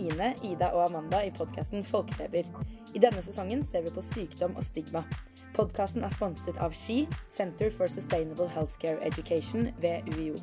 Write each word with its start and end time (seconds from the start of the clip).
Er 0.00 0.32
Ida 0.44 0.70
og 0.72 0.88
Amanda 0.88 1.18
i 1.20 1.30
podkasten 1.30 1.84
Folkefeber. 1.84 2.46
I 2.94 3.00
denne 3.02 3.20
sesongen 3.22 3.66
ser 3.68 3.82
vi 3.84 3.90
på 3.92 4.00
sykdom 4.00 4.54
og 4.56 4.64
stigma. 4.64 5.02
Podkasten 5.52 6.06
er 6.06 6.14
sponset 6.14 6.56
av 6.56 6.72
SHE, 6.72 7.04
Center 7.36 7.68
for 7.76 7.86
Sustainable 7.86 8.48
Healthcare 8.48 8.96
Education 9.04 9.68
ved 9.82 10.08
UiO. 10.16 10.40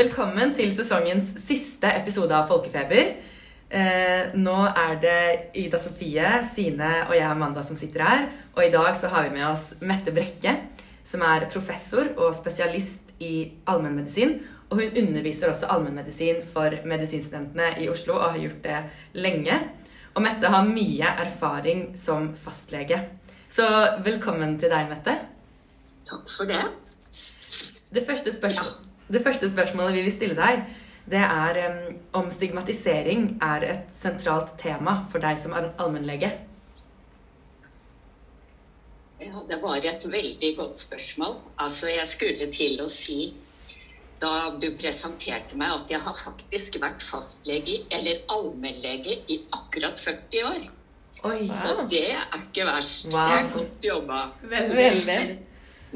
Velkommen 0.00 0.54
til 0.56 0.72
sesongens 0.72 1.34
siste 1.44 1.92
episode 2.00 2.32
av 2.32 2.48
Folkefeber. 2.48 3.29
Eh, 3.70 4.32
nå 4.34 4.56
er 4.66 4.96
det 4.98 5.18
Ida 5.60 5.78
Sofie, 5.78 6.26
Sine 6.50 6.88
og 7.04 7.14
jeg 7.14 7.26
Amanda 7.28 7.62
som 7.62 7.78
sitter 7.78 8.02
her. 8.02 8.24
Og 8.56 8.64
i 8.64 8.72
dag 8.74 8.96
så 8.98 9.12
har 9.12 9.28
vi 9.28 9.36
med 9.36 9.46
oss 9.46 9.76
Mette 9.78 10.10
Brekke, 10.14 10.56
som 11.06 11.22
er 11.22 11.46
professor 11.52 12.10
og 12.16 12.34
spesialist 12.34 13.14
i 13.22 13.46
allmennmedisin. 13.70 14.40
Og 14.70 14.82
hun 14.82 14.98
underviser 15.04 15.50
også 15.50 15.70
allmennmedisin 15.70 16.42
for 16.52 16.74
medisinstudentene 16.86 17.76
i 17.82 17.88
Oslo 17.90 18.18
og 18.18 18.32
har 18.32 18.42
gjort 18.42 18.60
det 18.66 18.82
lenge. 19.14 19.60
Og 20.14 20.22
Mette 20.26 20.50
har 20.50 20.66
mye 20.66 21.14
erfaring 21.22 21.92
som 21.98 22.32
fastlege. 22.34 22.98
Så 23.50 23.66
velkommen 24.02 24.58
til 24.58 24.70
deg, 24.70 24.90
Mette. 24.90 25.14
Takk 26.10 26.26
for 26.26 26.50
det. 26.50 26.60
Det 27.94 28.02
første, 28.06 28.34
spørsmål, 28.34 28.74
det 29.10 29.22
første 29.22 29.50
spørsmålet 29.50 29.94
vi 29.94 30.06
vil 30.06 30.14
stille 30.14 30.38
deg, 30.38 30.62
det 31.10 31.20
er 31.24 31.58
um, 31.70 31.98
om 32.20 32.30
stigmatisering 32.30 33.34
er 33.42 33.66
et 33.72 33.92
sentralt 33.92 34.54
tema 34.60 35.00
for 35.10 35.22
deg 35.22 35.38
som 35.40 35.56
allmennlege. 35.58 36.30
Ja, 39.20 39.42
det 39.48 39.58
var 39.60 39.84
et 39.84 40.06
veldig 40.06 40.50
godt 40.56 40.78
spørsmål. 40.78 41.36
Altså, 41.58 41.90
jeg 41.92 42.08
skulle 42.08 42.50
til 42.54 42.80
å 42.80 42.88
si 42.88 43.34
da 44.20 44.32
du 44.60 44.68
presenterte 44.76 45.56
meg 45.56 45.72
at 45.74 45.92
jeg 45.92 46.00
har 46.04 46.16
faktisk 46.16 46.76
vært 46.82 47.04
fastlege, 47.04 47.82
eller 47.92 48.20
allmennlege, 48.32 49.16
i 49.32 49.40
akkurat 49.56 50.00
40 50.00 50.48
år. 50.48 50.66
Oi, 51.20 51.38
wow. 51.48 51.70
Og 51.72 51.86
det 51.92 52.04
er 52.14 52.26
ikke 52.38 52.66
verst. 52.68 53.10
Wow. 53.12 53.28
Det 53.28 53.38
er 53.38 53.48
godt 53.54 53.86
jobba. 53.90 54.20
Veldig. 54.52 55.20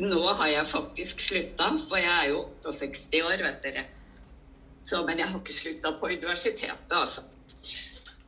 Nå 0.05 0.23
har 0.41 0.48
jeg 0.51 0.69
faktisk 0.69 1.20
slutta, 1.23 1.69
for 1.81 2.01
jeg 2.01 2.15
er 2.23 2.33
jo 2.33 2.47
68 2.67 3.23
år, 3.25 3.45
vet 3.45 3.69
dere. 3.69 3.85
Så, 4.85 5.01
men 5.07 5.17
jeg 5.19 5.27
har 5.27 5.41
ikke 5.41 5.57
slutta 5.57 5.95
på 6.01 6.11
universitetet, 6.13 6.93
altså. 6.93 7.25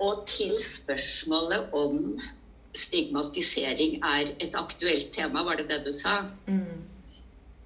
Og 0.01 0.25
til 0.29 0.55
spørsmålet 0.63 1.73
om 1.77 2.21
stigmatisering 2.77 3.97
er 4.05 4.35
et 4.41 4.57
aktuelt 4.57 5.11
tema, 5.13 5.45
var 5.45 5.61
det 5.61 5.69
det 5.71 5.83
du 5.87 5.93
sa? 5.93 6.23
Mm. 6.47 6.85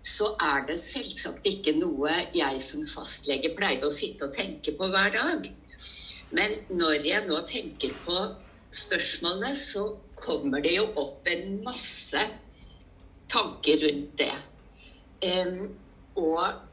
Så 0.02 0.32
er 0.40 0.66
det 0.66 0.78
selvsagt 0.80 1.46
ikke 1.46 1.74
noe 1.78 2.12
jeg 2.34 2.62
som 2.64 2.86
fastlege 2.88 3.52
pleier 3.56 3.84
å 3.86 3.94
sitte 3.94 4.28
og 4.28 4.36
tenke 4.36 4.74
på 4.78 4.88
hver 4.90 5.10
dag. 5.14 5.50
Men 6.32 6.54
når 6.78 7.06
jeg 7.06 7.26
nå 7.26 7.40
tenker 7.50 7.94
på 8.04 8.16
spørsmålet, 8.70 9.58
så 9.58 9.84
kommer 10.20 10.62
det 10.62 10.76
jo 10.76 10.86
opp 11.00 11.28
en 11.30 11.58
masse 11.66 12.22
tanker 13.30 13.82
rundt 13.86 14.18
det. 14.20 14.34
Um, 15.20 15.74
og 16.16 16.69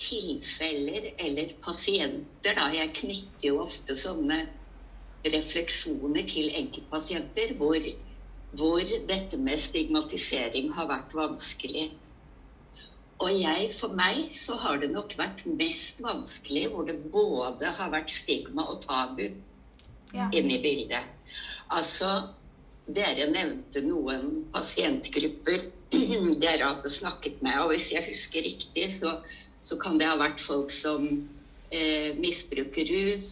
tilfeller 0.00 1.12
eller 1.18 1.54
pasienter, 1.62 2.56
da. 2.58 2.68
Jeg 2.74 2.92
knytter 3.00 3.48
jo 3.48 3.60
ofte 3.64 3.96
sånne 3.98 4.42
refleksjoner 5.26 6.26
til 6.28 6.50
enkeltpasienter 6.54 7.54
hvor, 7.58 7.78
hvor 8.56 8.82
dette 9.08 9.38
med 9.40 9.60
stigmatisering 9.60 10.72
har 10.76 10.90
vært 10.90 11.16
vanskelig. 11.16 11.88
Og 13.24 13.32
jeg, 13.32 13.70
for 13.72 13.96
meg 13.96 14.28
så 14.36 14.58
har 14.60 14.80
det 14.82 14.90
nok 14.92 15.14
vært 15.16 15.44
mest 15.48 16.02
vanskelig 16.04 16.66
hvor 16.72 16.84
det 16.88 16.98
både 17.12 17.72
har 17.78 17.92
vært 17.94 18.12
stigma 18.12 18.66
og 18.68 18.82
tabu 18.84 19.24
ja. 20.12 20.28
inne 20.28 20.58
i 20.58 20.62
bildet. 20.62 21.14
Altså, 21.72 22.10
dere 22.86 23.30
nevnte 23.32 23.82
noen 23.86 24.44
pasientgrupper 24.54 25.64
dere 26.44 26.68
hadde 26.68 26.92
snakket 26.92 27.40
med, 27.42 27.56
og 27.62 27.72
hvis 27.72 27.88
jeg 27.94 28.04
husker 28.10 28.46
riktig, 28.46 28.86
så 28.94 29.16
så 29.60 29.78
kan 29.80 29.98
det 29.98 30.08
ha 30.08 30.16
vært 30.20 30.42
folk 30.42 30.70
som 30.70 31.06
eh, 31.70 32.12
misbruker 32.18 32.88
rus, 32.92 33.28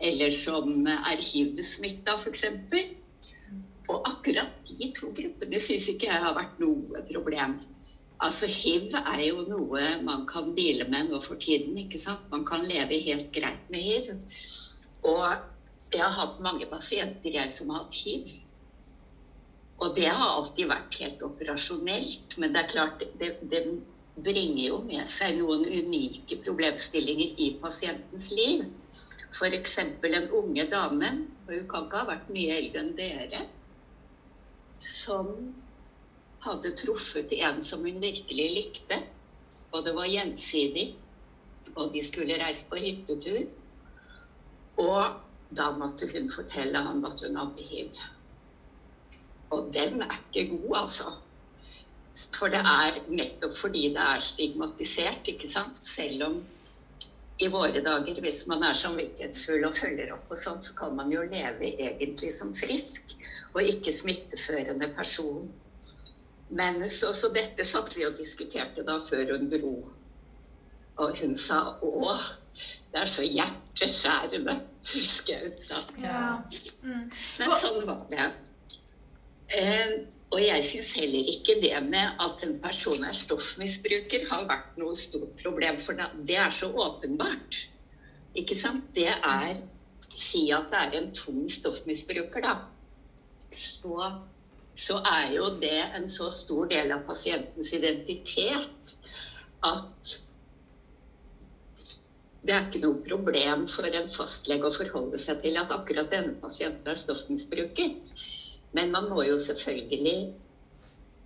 eller 0.00 0.34
som 0.34 0.86
er 0.86 1.22
hiv-smitta, 1.22 2.18
f.eks. 2.18 2.44
Og 3.88 4.08
akkurat 4.08 4.50
de 4.68 4.90
to 4.96 5.12
gruppene 5.16 5.60
syns 5.60 5.90
ikke 5.92 6.08
jeg 6.08 6.24
har 6.24 6.36
vært 6.36 6.60
noe 6.62 7.04
problem. 7.10 7.58
Altså 8.24 8.46
Hiv 8.48 8.94
er 8.94 9.20
jo 9.26 9.42
noe 9.48 9.82
man 10.06 10.22
kan 10.28 10.52
deale 10.56 10.86
med 10.88 11.10
nå 11.10 11.20
for 11.20 11.40
tiden. 11.40 11.76
ikke 11.78 12.00
sant? 12.00 12.24
Man 12.30 12.44
kan 12.46 12.64
leve 12.64 13.00
helt 13.04 13.32
greit 13.34 13.68
med 13.70 13.84
hiv. 13.84 14.14
Og 15.04 15.26
jeg 15.92 16.02
har 16.02 16.14
hatt 16.16 16.40
mange 16.44 16.66
pasienter 16.70 17.36
jeg 17.36 17.52
som 17.52 17.70
har 17.74 17.84
hatt 17.84 18.00
hiv. 18.04 18.30
Og 19.82 19.92
det 19.96 20.08
har 20.08 20.38
alltid 20.38 20.70
vært 20.70 21.00
helt 21.02 21.24
operasjonelt. 21.26 22.38
Men 22.38 22.54
det 22.54 22.62
er 22.62 22.72
klart, 22.72 23.04
det, 23.20 23.34
det 23.50 23.64
bringer 24.14 24.62
jo 24.68 24.78
med 24.86 25.10
seg 25.10 25.38
noen 25.40 25.64
unike 25.66 26.38
problemstillinger 26.44 27.40
i 27.42 27.50
pasientens 27.62 28.30
liv. 28.36 28.64
F.eks. 29.34 29.78
en 29.80 30.30
unge 30.30 30.66
dame, 30.70 31.10
og 31.46 31.52
hun 31.52 31.68
kan 31.70 31.88
ikke 31.88 32.02
ha 32.02 32.10
vært 32.12 32.30
mye 32.34 32.58
eldre 32.60 32.84
enn 32.84 32.96
dere, 32.98 33.40
som 34.78 35.32
hadde 36.44 36.74
truffet 36.78 37.32
en 37.40 37.60
som 37.64 37.82
hun 37.82 37.98
virkelig 38.02 38.48
likte. 38.54 39.00
Og 39.72 39.82
det 39.84 39.94
var 39.96 40.06
gjensidig. 40.06 40.92
Og 41.74 41.90
de 41.94 42.02
skulle 42.04 42.38
reise 42.38 42.68
på 42.70 42.78
hyttetur. 42.78 43.40
Og 44.78 45.02
da 45.54 45.70
måtte 45.74 46.06
hun 46.12 46.28
fortelle 46.30 46.78
ham 46.86 47.02
at 47.06 47.22
hun 47.24 47.38
hadde 47.40 47.66
hiv. 47.70 47.98
Og 49.50 49.70
den 49.74 50.02
er 50.02 50.18
ikke 50.34 50.56
god, 50.56 50.76
altså. 50.84 51.14
For 52.14 52.52
det 52.52 52.60
er 52.62 53.00
nettopp 53.10 53.56
fordi 53.58 53.88
det 53.94 54.02
er 54.02 54.20
stigmatisert, 54.22 55.26
ikke 55.32 55.48
sant. 55.50 55.74
Selv 55.74 56.28
om 56.28 56.36
i 57.42 57.48
våre 57.50 57.82
dager, 57.82 58.20
hvis 58.22 58.44
man 58.46 58.62
er 58.62 58.76
samvittighetsfull 58.78 59.66
og 59.66 59.74
følger 59.74 60.12
opp 60.14 60.30
og 60.30 60.38
sånn, 60.38 60.62
så 60.62 60.76
kan 60.78 60.94
man 60.94 61.10
jo 61.10 61.24
leve 61.26 61.72
egentlig 61.72 62.30
som 62.34 62.54
frisk 62.54 63.16
og 63.54 63.62
ikke 63.66 63.92
smitteførende 63.94 64.92
person. 64.94 65.50
Men 66.54 66.78
så, 66.90 67.10
så 67.16 67.32
dette 67.34 67.66
satt 67.66 67.90
vi 67.96 68.06
og 68.06 68.14
diskuterte 68.18 68.86
da 68.86 69.00
før 69.02 69.34
hun 69.34 69.50
dro. 69.50 69.74
Og 71.02 71.18
hun 71.18 71.34
sa 71.34 71.60
å, 71.82 72.14
det 72.94 73.02
er 73.02 73.10
så 73.10 73.26
hjerteskjærende, 73.26 74.60
husker 74.92 75.34
jeg 75.34 75.48
hun 75.48 75.62
sa. 75.66 75.80
Ja. 76.04 76.26
Mm. 76.86 77.08
Men 77.10 77.56
sånn 77.58 77.80
var 77.88 78.04
det. 78.12 78.28
Eh, 79.58 79.96
og 80.34 80.40
jeg 80.42 80.64
syns 80.66 80.90
heller 80.98 81.28
ikke 81.30 81.54
det 81.62 81.76
med 81.86 82.18
at 82.24 82.46
en 82.46 82.56
person 82.62 83.06
er 83.06 83.14
stoffmisbruker 83.14 84.26
har 84.32 84.48
vært 84.50 84.80
noe 84.80 84.96
stort 84.98 85.38
problem, 85.42 85.78
for 85.80 85.98
det 86.26 86.38
er 86.42 86.50
så 86.54 86.72
åpenbart. 86.72 87.60
Ikke 88.34 88.56
sant? 88.58 88.90
Det 88.96 89.08
er 89.14 89.62
Si 90.14 90.44
at 90.54 90.70
det 90.70 90.78
er 90.80 90.92
en 91.00 91.08
tung 91.14 91.40
stoffmisbruker, 91.50 92.44
da. 92.44 92.52
Så, 93.50 93.96
så 94.74 95.00
er 95.10 95.32
jo 95.34 95.48
det 95.62 95.80
en 95.98 96.06
så 96.10 96.28
stor 96.30 96.68
del 96.70 96.92
av 96.94 97.02
pasientens 97.08 97.72
identitet 97.74 98.94
at 99.64 100.12
det 102.44 102.52
er 102.52 102.66
ikke 102.68 102.82
noe 102.84 103.02
problem 103.06 103.66
for 103.70 103.88
en 103.88 104.10
fastlege 104.12 104.68
å 104.68 104.74
forholde 104.74 105.18
seg 105.18 105.40
til 105.42 105.56
at 105.58 105.72
akkurat 105.74 106.10
denne 106.12 106.34
pasienten 106.42 106.90
er 106.92 106.98
stoffmisbruker. 107.00 107.94
Men 108.74 108.90
man 108.94 109.08
må 109.10 109.22
jo 109.22 109.38
selvfølgelig 109.38 110.34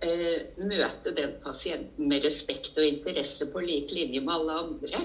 eh, 0.05 0.41
møte 0.69 1.13
den 1.17 1.37
pasienten 1.43 2.09
med 2.09 2.25
respekt 2.25 2.77
og 2.77 2.85
interesse 2.85 3.49
på 3.53 3.63
lik 3.65 3.93
linje 3.95 4.21
med 4.21 4.33
alle 4.35 4.57
andre. 4.65 5.01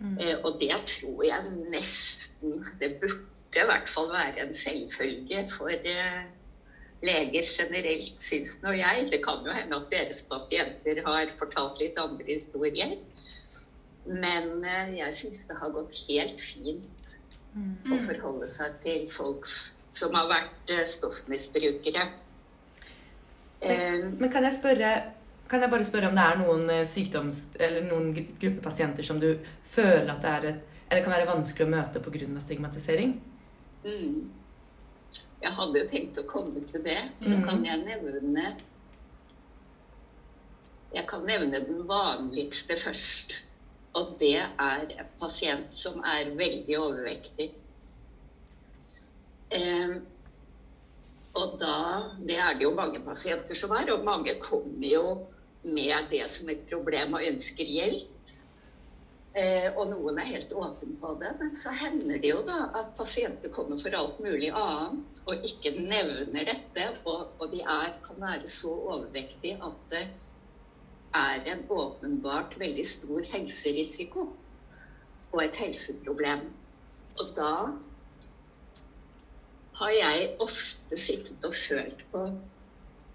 Mm. 0.00 0.16
Eh, 0.18 0.36
og 0.42 0.58
det 0.60 0.74
tror 0.90 1.22
jeg 1.22 1.52
nesten 1.70 2.56
Det 2.80 2.96
burde 3.00 3.62
i 3.62 3.68
hvert 3.68 3.88
fall 3.88 4.08
være 4.10 4.42
en 4.42 4.54
selvfølge 4.54 5.44
for 5.52 5.70
eh, 5.70 6.24
leger 7.04 7.46
generelt, 7.46 8.20
syns 8.20 8.58
nå 8.64 8.74
jeg. 8.74 9.06
Det 9.12 9.20
kan 9.24 9.44
jo 9.46 9.54
hende 9.54 9.78
at 9.78 9.92
deres 9.92 10.24
pasienter 10.30 11.02
har 11.06 11.30
fortalt 11.38 11.80
litt 11.82 11.98
andre 12.00 12.26
historier. 12.32 12.96
Men 14.06 14.64
eh, 14.64 14.96
jeg 14.98 15.14
syns 15.20 15.46
det 15.48 15.60
har 15.60 15.72
gått 15.76 16.02
helt 16.08 16.40
fint 16.40 17.14
mm. 17.54 17.94
å 17.94 18.00
forholde 18.02 18.50
seg 18.50 18.80
til 18.84 19.06
folks 19.12 19.74
som 19.94 20.14
har 20.18 20.28
vært 20.30 20.72
eh, 20.74 20.84
stoffmisbrukere. 20.88 22.06
Men, 23.64 24.10
men 24.20 24.32
kan, 24.32 24.44
jeg 24.44 24.58
spørre, 24.58 24.90
kan 25.48 25.62
jeg 25.62 25.72
bare 25.72 25.86
spørre 25.86 26.10
om 26.10 26.16
det 26.18 26.24
er 26.24 26.40
noen 26.42 26.70
eh, 26.72 26.86
sykdoms... 26.88 27.46
Eller 27.56 27.86
noen 27.86 28.10
gruppepasienter 28.14 29.06
som 29.06 29.20
du 29.22 29.30
føler 29.70 30.10
at 30.12 30.24
det 30.24 30.32
er 30.32 30.48
et 30.50 30.70
Eller 30.90 31.04
kan 31.04 31.14
være 31.14 31.30
vanskelig 31.30 31.66
å 31.66 31.72
møte 31.72 32.02
pga. 32.04 32.40
stigmatisering? 32.44 33.14
Mm. 33.84 34.18
Jeg 35.44 35.52
hadde 35.58 35.80
jo 35.80 35.88
tenkt 35.88 36.20
å 36.20 36.26
komme 36.28 36.60
til 36.68 36.84
det. 36.84 37.00
Nå 37.24 37.40
kan 37.46 37.64
jeg 37.64 37.80
nevne 37.84 38.54
Jeg 40.94 41.08
kan 41.10 41.24
nevne 41.26 41.60
den 41.64 41.82
vanligste 41.88 42.76
først. 42.78 43.40
Og 43.94 44.16
det 44.20 44.38
er 44.42 44.86
en 44.98 45.10
pasient 45.20 45.74
som 45.76 46.00
er 46.04 46.32
veldig 46.36 46.78
overvektig. 46.78 47.50
Eh, 49.54 49.94
og 51.34 51.54
da 51.58 51.76
Det 52.18 52.36
er 52.38 52.58
det 52.58 52.62
jo 52.62 52.74
mange 52.74 53.00
pasienter 53.02 53.58
som 53.58 53.70
er, 53.74 53.92
og 53.92 54.04
mange 54.06 54.34
kommer 54.40 54.88
jo 54.88 55.26
med 55.64 56.10
det 56.10 56.26
som 56.30 56.48
et 56.50 56.66
problem 56.70 57.16
og 57.18 57.24
ønsker 57.26 57.64
hjelp. 57.64 58.10
Eh, 59.34 59.66
og 59.74 59.88
noen 59.90 60.18
er 60.22 60.28
helt 60.28 60.52
åpne 60.54 60.94
på 61.00 61.14
det. 61.18 61.32
Men 61.40 61.56
så 61.58 61.72
hender 61.74 62.20
det 62.22 62.30
jo 62.30 62.42
da 62.46 62.68
at 62.78 62.92
pasienter 62.94 63.50
kommer 63.50 63.80
for 63.80 63.96
alt 63.98 64.20
mulig 64.22 64.52
annet 64.54 65.22
og 65.26 65.48
ikke 65.48 65.72
nevner 65.80 66.46
dette. 66.46 66.86
Og, 67.02 67.32
og 67.40 67.50
de 67.50 67.64
er, 67.64 67.96
kan 68.06 68.22
være 68.22 68.48
så 68.50 68.70
overvektige 68.70 69.58
at 69.58 69.80
det 69.90 70.04
er 71.14 71.50
en 71.50 71.64
åpenbart 71.70 72.54
veldig 72.58 72.86
stor 72.86 73.26
helserisiko 73.32 74.28
og 75.32 75.42
et 75.42 75.58
helseproblem. 75.64 76.46
Og 77.20 77.34
da 77.34 77.50
har 79.74 79.90
jeg 79.90 80.26
ofte 80.42 80.98
sittet 80.98 81.44
og 81.44 81.54
følt 81.54 82.04
på 82.12 82.26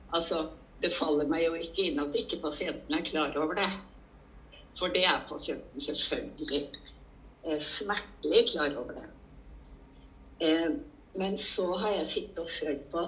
Altså, 0.09 0.47
det 0.81 0.89
faller 0.89 1.27
meg 1.29 1.43
jo 1.43 1.53
ikke 1.53 1.83
inn 1.85 1.99
at 2.01 2.15
ikke 2.17 2.39
pasienten 2.41 2.95
er 2.97 3.03
klar 3.05 3.35
over 3.37 3.59
det. 3.59 3.67
For 4.73 4.89
det 4.89 5.03
er 5.05 5.19
pasienten 5.29 5.83
selvfølgelig 5.83 6.63
eh, 7.45 7.59
smertelig 7.61 8.47
klar 8.49 8.73
over 8.79 8.95
det. 8.97 9.05
Eh, 10.41 10.71
men 11.21 11.37
så 11.37 11.67
har 11.77 11.93
jeg 11.93 12.05
sittet 12.05 12.41
og 12.41 12.49
følt 12.49 12.89
på 12.89 13.05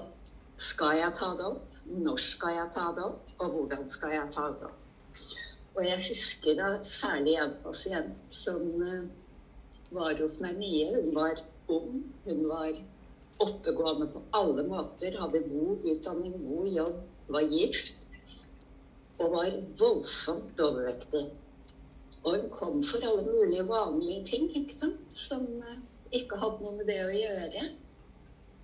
skal 0.61 0.99
jeg 0.99 1.13
ta 1.17 1.31
det 1.39 1.47
opp? 1.47 1.65
Når 1.89 2.21
skal 2.21 2.53
jeg 2.59 2.69
ta 2.75 2.91
det 2.93 3.03
opp? 3.07 3.33
Og 3.41 3.55
hvordan 3.55 3.89
skal 3.89 4.13
jeg 4.13 4.29
ta 4.35 4.45
det 4.53 4.69
opp? 4.69 4.77
Og 5.75 5.85
jeg 5.85 6.03
husker 6.05 6.57
da 6.59 6.69
særlig 6.83 7.37
en 7.41 7.55
pasient 7.63 8.15
som 8.35 8.61
eh, 8.85 9.05
var 9.91 10.13
hos 10.21 10.37
meg 10.43 10.59
mye. 10.59 10.89
Hun 10.93 11.15
var 11.15 11.41
ung, 11.71 12.03
hun 12.27 12.43
var 12.51 12.75
oppegående 13.39 14.07
på 14.13 14.21
alle 14.37 14.63
måter, 14.67 15.17
hadde 15.21 15.43
god 15.47 15.85
utdanning, 15.93 16.35
god 16.47 16.67
jobb, 16.67 16.97
var 17.31 17.41
gift 17.41 17.97
og 19.21 19.31
var 19.35 19.51
voldsomt 19.79 20.59
overvektig. 20.59 21.23
Og 22.23 22.35
hun 22.35 22.49
kom 22.53 22.83
for 22.85 23.05
alle 23.07 23.23
mulige 23.25 23.67
vanlige 23.67 24.25
ting 24.25 24.49
ikke 24.57 24.75
sant? 24.75 25.05
som 25.13 25.45
eh, 25.57 25.77
ikke 26.21 26.37
hadde 26.41 26.65
noe 26.65 26.77
med 26.77 26.89
det 26.89 26.99
å 27.05 27.13
gjøre. 27.13 27.63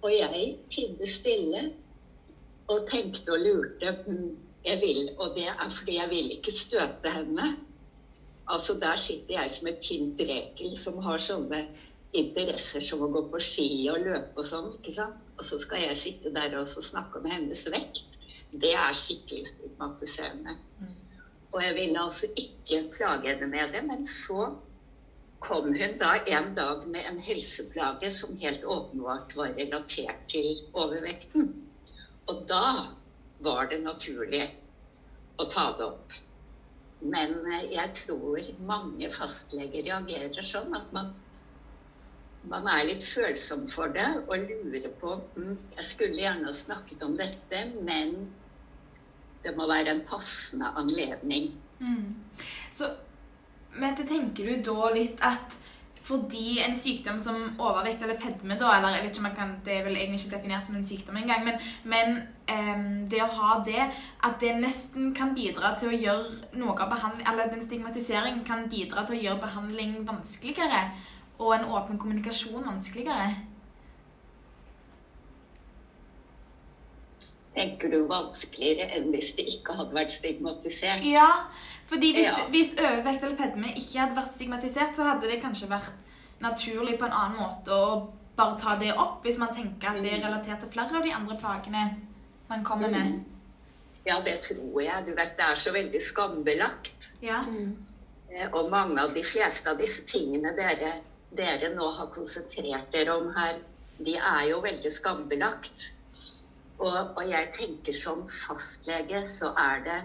Og 0.06 0.12
jeg 0.14 0.50
tidde 0.70 1.10
stille 1.10 1.64
og 2.70 2.84
tenkte 2.90 3.34
og 3.34 3.46
lurte. 3.46 3.96
"Mm, 4.08 4.36
Jeg 4.66 4.82
vil, 4.82 5.10
og 5.18 5.36
det 5.36 5.48
er 5.48 5.70
fordi 5.70 5.96
jeg 5.96 6.10
vil 6.10 6.32
ikke 6.32 6.52
støte 6.52 7.10
henne. 7.10 7.44
Altså 8.48 8.74
Der 8.74 8.98
sitter 8.98 9.42
jeg 9.42 9.52
som 9.52 9.68
et 9.68 9.80
tynt 9.80 10.20
rekel 10.20 10.76
som 10.76 10.98
har 10.98 11.18
sånne 11.18 11.62
interesser 12.16 12.84
som 12.84 13.02
å 13.04 13.10
gå 13.12 13.24
på 13.32 13.42
ski 13.44 13.70
og 13.92 14.06
løpe 14.06 14.40
og 14.40 14.48
sånn. 14.48 14.70
ikke 14.78 14.94
sant? 14.96 15.26
Og 15.38 15.46
så 15.46 15.60
skal 15.62 15.84
jeg 15.84 16.00
sitte 16.00 16.32
der 16.36 16.56
og 16.60 16.68
snakke 16.68 17.20
om 17.20 17.28
hennes 17.30 17.66
vekt. 17.74 18.18
Det 18.62 18.72
er 18.74 18.96
skikkelig 18.96 19.48
stigmatiserende. 19.52 20.56
Og 21.54 21.60
jeg 21.64 21.76
ville 21.76 22.00
altså 22.04 22.30
ikke 22.36 22.80
plage 22.96 23.28
henne 23.32 23.50
med 23.52 23.76
det. 23.76 23.84
Men 23.88 24.08
så 24.08 24.48
kom 25.44 25.68
hun 25.74 25.98
da 26.00 26.14
en 26.38 26.54
dag 26.56 26.88
med 26.88 27.10
en 27.12 27.20
helseplage 27.22 28.12
som 28.12 28.38
helt 28.42 28.64
åpenbart 28.66 29.36
var 29.38 29.56
relatert 29.60 30.24
til 30.32 30.56
overvekten. 30.74 31.52
Og 32.28 32.44
da 32.50 32.96
var 33.44 33.70
det 33.72 33.84
naturlig 33.84 34.44
å 35.38 35.46
ta 35.46 35.70
det 35.78 35.86
opp. 35.86 36.16
Men 37.00 37.38
eh, 37.46 37.68
jeg 37.76 37.94
tror 37.94 38.42
mange 38.66 39.10
fastleger 39.14 39.86
reagerer 39.86 40.46
sånn 40.46 40.74
at 40.76 40.90
man, 40.96 41.14
man 42.48 42.68
er 42.72 42.86
litt 42.88 43.04
følsom 43.04 43.66
for 43.72 43.92
det 43.96 44.08
og 44.28 44.46
lurer 44.48 44.92
på 45.02 45.16
mm, 45.36 45.56
Jeg 45.78 45.86
skulle 45.86 46.22
gjerne 46.22 46.54
snakket 46.54 47.04
om 47.04 47.18
dette, 47.20 47.64
men 47.84 48.30
det 49.44 49.56
må 49.58 49.68
være 49.68 49.96
en 49.96 50.06
passende 50.08 50.70
anledning. 50.80 51.50
Så 52.72 52.94
men 53.78 53.98
tenker 54.00 54.48
du 54.48 54.62
da 54.72 54.92
litt 54.94 55.22
at 55.26 55.58
fordi 56.08 56.62
en 56.64 56.76
sykdom 56.78 57.18
som 57.20 57.42
overvekt 57.60 58.04
eller 58.06 58.16
pedme, 58.16 58.56
da, 58.56 58.70
eller 58.78 58.96
jeg 58.96 59.04
vet 59.04 59.10
ikke 59.12 59.20
om 59.20 59.26
man 59.28 59.36
kan, 59.36 59.50
det 59.66 59.74
er 59.74 59.82
vel 59.84 59.98
egentlig 59.98 60.22
ikke 60.22 60.38
definert 60.38 60.70
som 60.70 60.78
en 60.80 60.86
sykdom 60.88 61.18
engang, 61.20 61.44
men, 61.44 61.58
men 61.84 62.14
um, 62.48 62.86
det 63.12 63.20
å 63.26 63.28
ha 63.34 63.58
det, 63.68 63.90
at 64.24 64.38
det 64.40 64.54
nesten 64.62 65.12
kan 65.18 65.34
bidra 65.36 65.74
til 65.80 65.92
å 65.92 66.00
gjøre 66.00 66.56
noe 66.62 66.78
av 66.80 66.94
behandling, 66.94 67.28
eller 67.28 67.52
den 67.52 67.66
stigmatiseringen 67.66 68.46
kan 68.48 68.70
bidra 68.72 69.04
til 69.04 69.18
å 69.18 69.22
gjøre 69.26 69.44
behandling 69.44 69.98
vanskeligere, 70.08 70.86
og 71.40 71.54
en 71.56 71.66
åpen 71.70 72.00
kommunikasjon 72.00 72.66
vanskeligere. 72.66 73.36
Tenker 77.58 77.90
du 77.90 78.04
vanskeligere 78.10 78.92
enn 78.98 79.10
hvis 79.14 79.32
det 79.38 79.48
ikke 79.50 79.74
hadde 79.80 79.96
vært 79.98 80.14
stigmatisert? 80.14 81.06
Ja, 81.06 81.30
fordi 81.90 82.12
hvis, 82.14 82.28
Ja. 82.28 82.46
hvis 82.54 82.76
overvekt 82.78 83.24
eller 83.24 83.38
pedme 83.38 83.72
ikke 83.74 84.00
hadde 84.00 84.16
vært 84.18 84.34
stigmatisert, 84.34 84.96
så 84.96 85.04
hadde 85.04 85.30
det 85.32 85.42
kanskje 85.42 85.70
vært 85.70 85.94
naturlig 86.42 87.00
på 87.00 87.06
en 87.06 87.18
annen 87.18 87.38
måte 87.40 87.74
å 87.74 88.14
bare 88.38 88.60
ta 88.60 88.76
det 88.78 88.94
opp, 88.94 89.24
hvis 89.24 89.38
man 89.38 89.54
tenker 89.54 89.90
at 89.90 90.04
det 90.04 90.14
er 90.14 90.22
relatert 90.28 90.60
til 90.60 90.70
flere 90.70 90.98
av 90.98 91.04
de 91.04 91.14
andre 91.14 91.38
plagene 91.42 91.98
man 92.50 92.64
kommer 92.64 92.90
med. 92.90 93.24
Ja, 94.06 94.20
det 94.22 94.38
tror 94.46 94.82
jeg. 94.82 95.06
Du 95.08 95.16
vet, 95.16 95.38
det 95.38 95.46
er 95.52 95.56
så 95.56 95.74
veldig 95.74 96.02
skambelagt. 96.02 97.14
Ja. 97.22 97.40
Mm. 97.42 97.78
Og 98.54 98.70
mange 98.70 99.02
av 99.02 99.14
de 99.16 99.24
fleste 99.24 99.72
av 99.72 99.78
disse 99.78 100.06
tingene 100.06 100.54
dere, 100.56 100.94
dere 101.38 101.74
nå 101.76 101.92
har 102.00 102.10
konsentrert 102.14 102.92
dere 102.94 103.18
om 103.18 103.30
her, 103.36 103.60
de 103.98 104.16
er 104.18 104.44
jo 104.52 104.62
veldig 104.66 104.92
skambelagt. 104.94 105.92
Og, 106.78 106.98
og 107.18 107.24
jeg 107.26 107.50
tenker 107.58 107.96
som 107.98 108.28
fastlege 108.30 109.24
så 109.26 109.50
er 109.58 109.80
det 109.86 110.02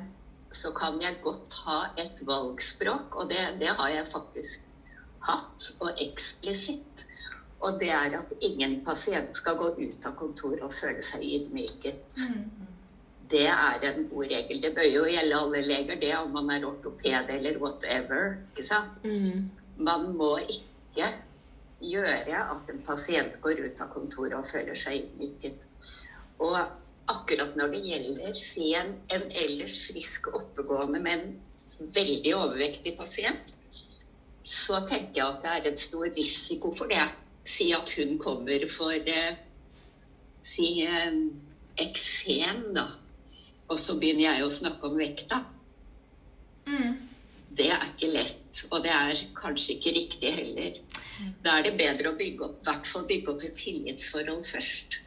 Så 0.52 0.70
kan 0.76 0.98
jeg 1.00 1.18
godt 1.24 1.54
ha 1.64 1.78
et 1.96 2.18
valgspråk, 2.28 3.14
og 3.16 3.30
det, 3.30 3.40
det 3.60 3.68
har 3.68 3.88
jeg 3.88 4.08
faktisk 4.12 4.66
hatt, 5.24 5.68
og 5.80 5.96
eksplisitt. 5.96 7.04
Og 7.62 7.78
det 7.80 7.88
er 7.94 8.18
at 8.18 8.34
ingen 8.40 8.82
pasient 8.84 9.36
skal 9.36 9.56
gå 9.56 9.70
ut 9.78 10.06
av 10.08 10.16
kontoret 10.18 10.60
og 10.66 10.74
føle 10.74 11.00
seg 11.00 11.24
ydmyket. 11.24 12.20
Det 13.32 13.46
er 13.48 13.86
en 13.88 14.08
god 14.10 14.28
regel. 14.34 14.60
Det 14.60 14.74
bør 14.76 14.88
jo 14.90 15.04
gjelde 15.08 15.40
alle 15.40 15.64
leger, 15.70 16.00
det 16.02 16.12
om 16.18 16.34
man 16.36 16.50
er 16.52 16.66
ortoped 16.68 17.30
eller 17.32 17.56
whatever. 17.62 18.36
ikke 18.50 18.66
sant? 18.66 19.06
Man 19.78 20.10
må 20.18 20.34
ikke 20.42 21.08
gjøre 21.82 22.40
at 22.54 22.70
en 22.72 22.82
pasient 22.86 23.38
går 23.42 23.60
ut 23.66 23.82
av 23.82 23.92
kontoret 23.92 24.38
og 24.38 24.48
føler 24.48 24.78
seg 24.78 25.02
ydmyket. 25.02 25.66
Og 26.42 26.58
akkurat 27.12 27.56
når 27.58 27.74
det 27.74 27.82
gjelder 27.86 28.38
si 28.38 28.72
en, 28.78 28.94
en 29.12 29.24
ellers 29.26 29.76
frisk 29.88 30.30
oppegående, 30.32 31.02
men 31.02 31.26
veldig 31.94 32.34
overvektig 32.38 32.94
pasient, 32.98 33.50
så 34.42 34.80
tenker 34.88 35.20
jeg 35.20 35.26
at 35.26 35.42
det 35.44 35.52
er 35.52 35.70
en 35.70 35.80
stor 35.80 36.08
risiko 36.16 36.72
for 36.74 36.90
det. 36.90 37.04
Si 37.46 37.70
at 37.74 37.90
hun 37.98 38.18
kommer 38.22 38.66
for 38.70 38.94
eh, 38.94 39.38
si 40.46 40.82
eh, 40.86 41.14
eksem, 41.82 42.68
da. 42.76 42.86
Og 43.70 43.78
så 43.78 43.96
begynner 43.98 44.28
jeg 44.28 44.44
å 44.44 44.52
snakke 44.52 44.90
om 44.90 44.98
vekta. 44.98 45.40
Det 47.52 47.68
er 47.72 47.84
ikke 47.86 48.10
lett, 48.14 48.64
og 48.70 48.82
det 48.84 48.92
er 48.92 49.22
kanskje 49.36 49.76
ikke 49.76 49.94
riktig 49.96 50.32
heller. 50.36 50.76
Da 51.44 51.58
er 51.58 51.68
det 51.68 51.76
bedre 51.80 52.12
å 52.12 52.18
bygge 52.18 52.48
opp, 52.48 52.60
i 52.60 52.68
hvert 52.68 52.90
fall 52.92 53.06
bygge 53.08 53.32
opp 53.32 53.46
et 53.46 53.56
tillitsforhold 53.60 54.44
først. 54.46 55.00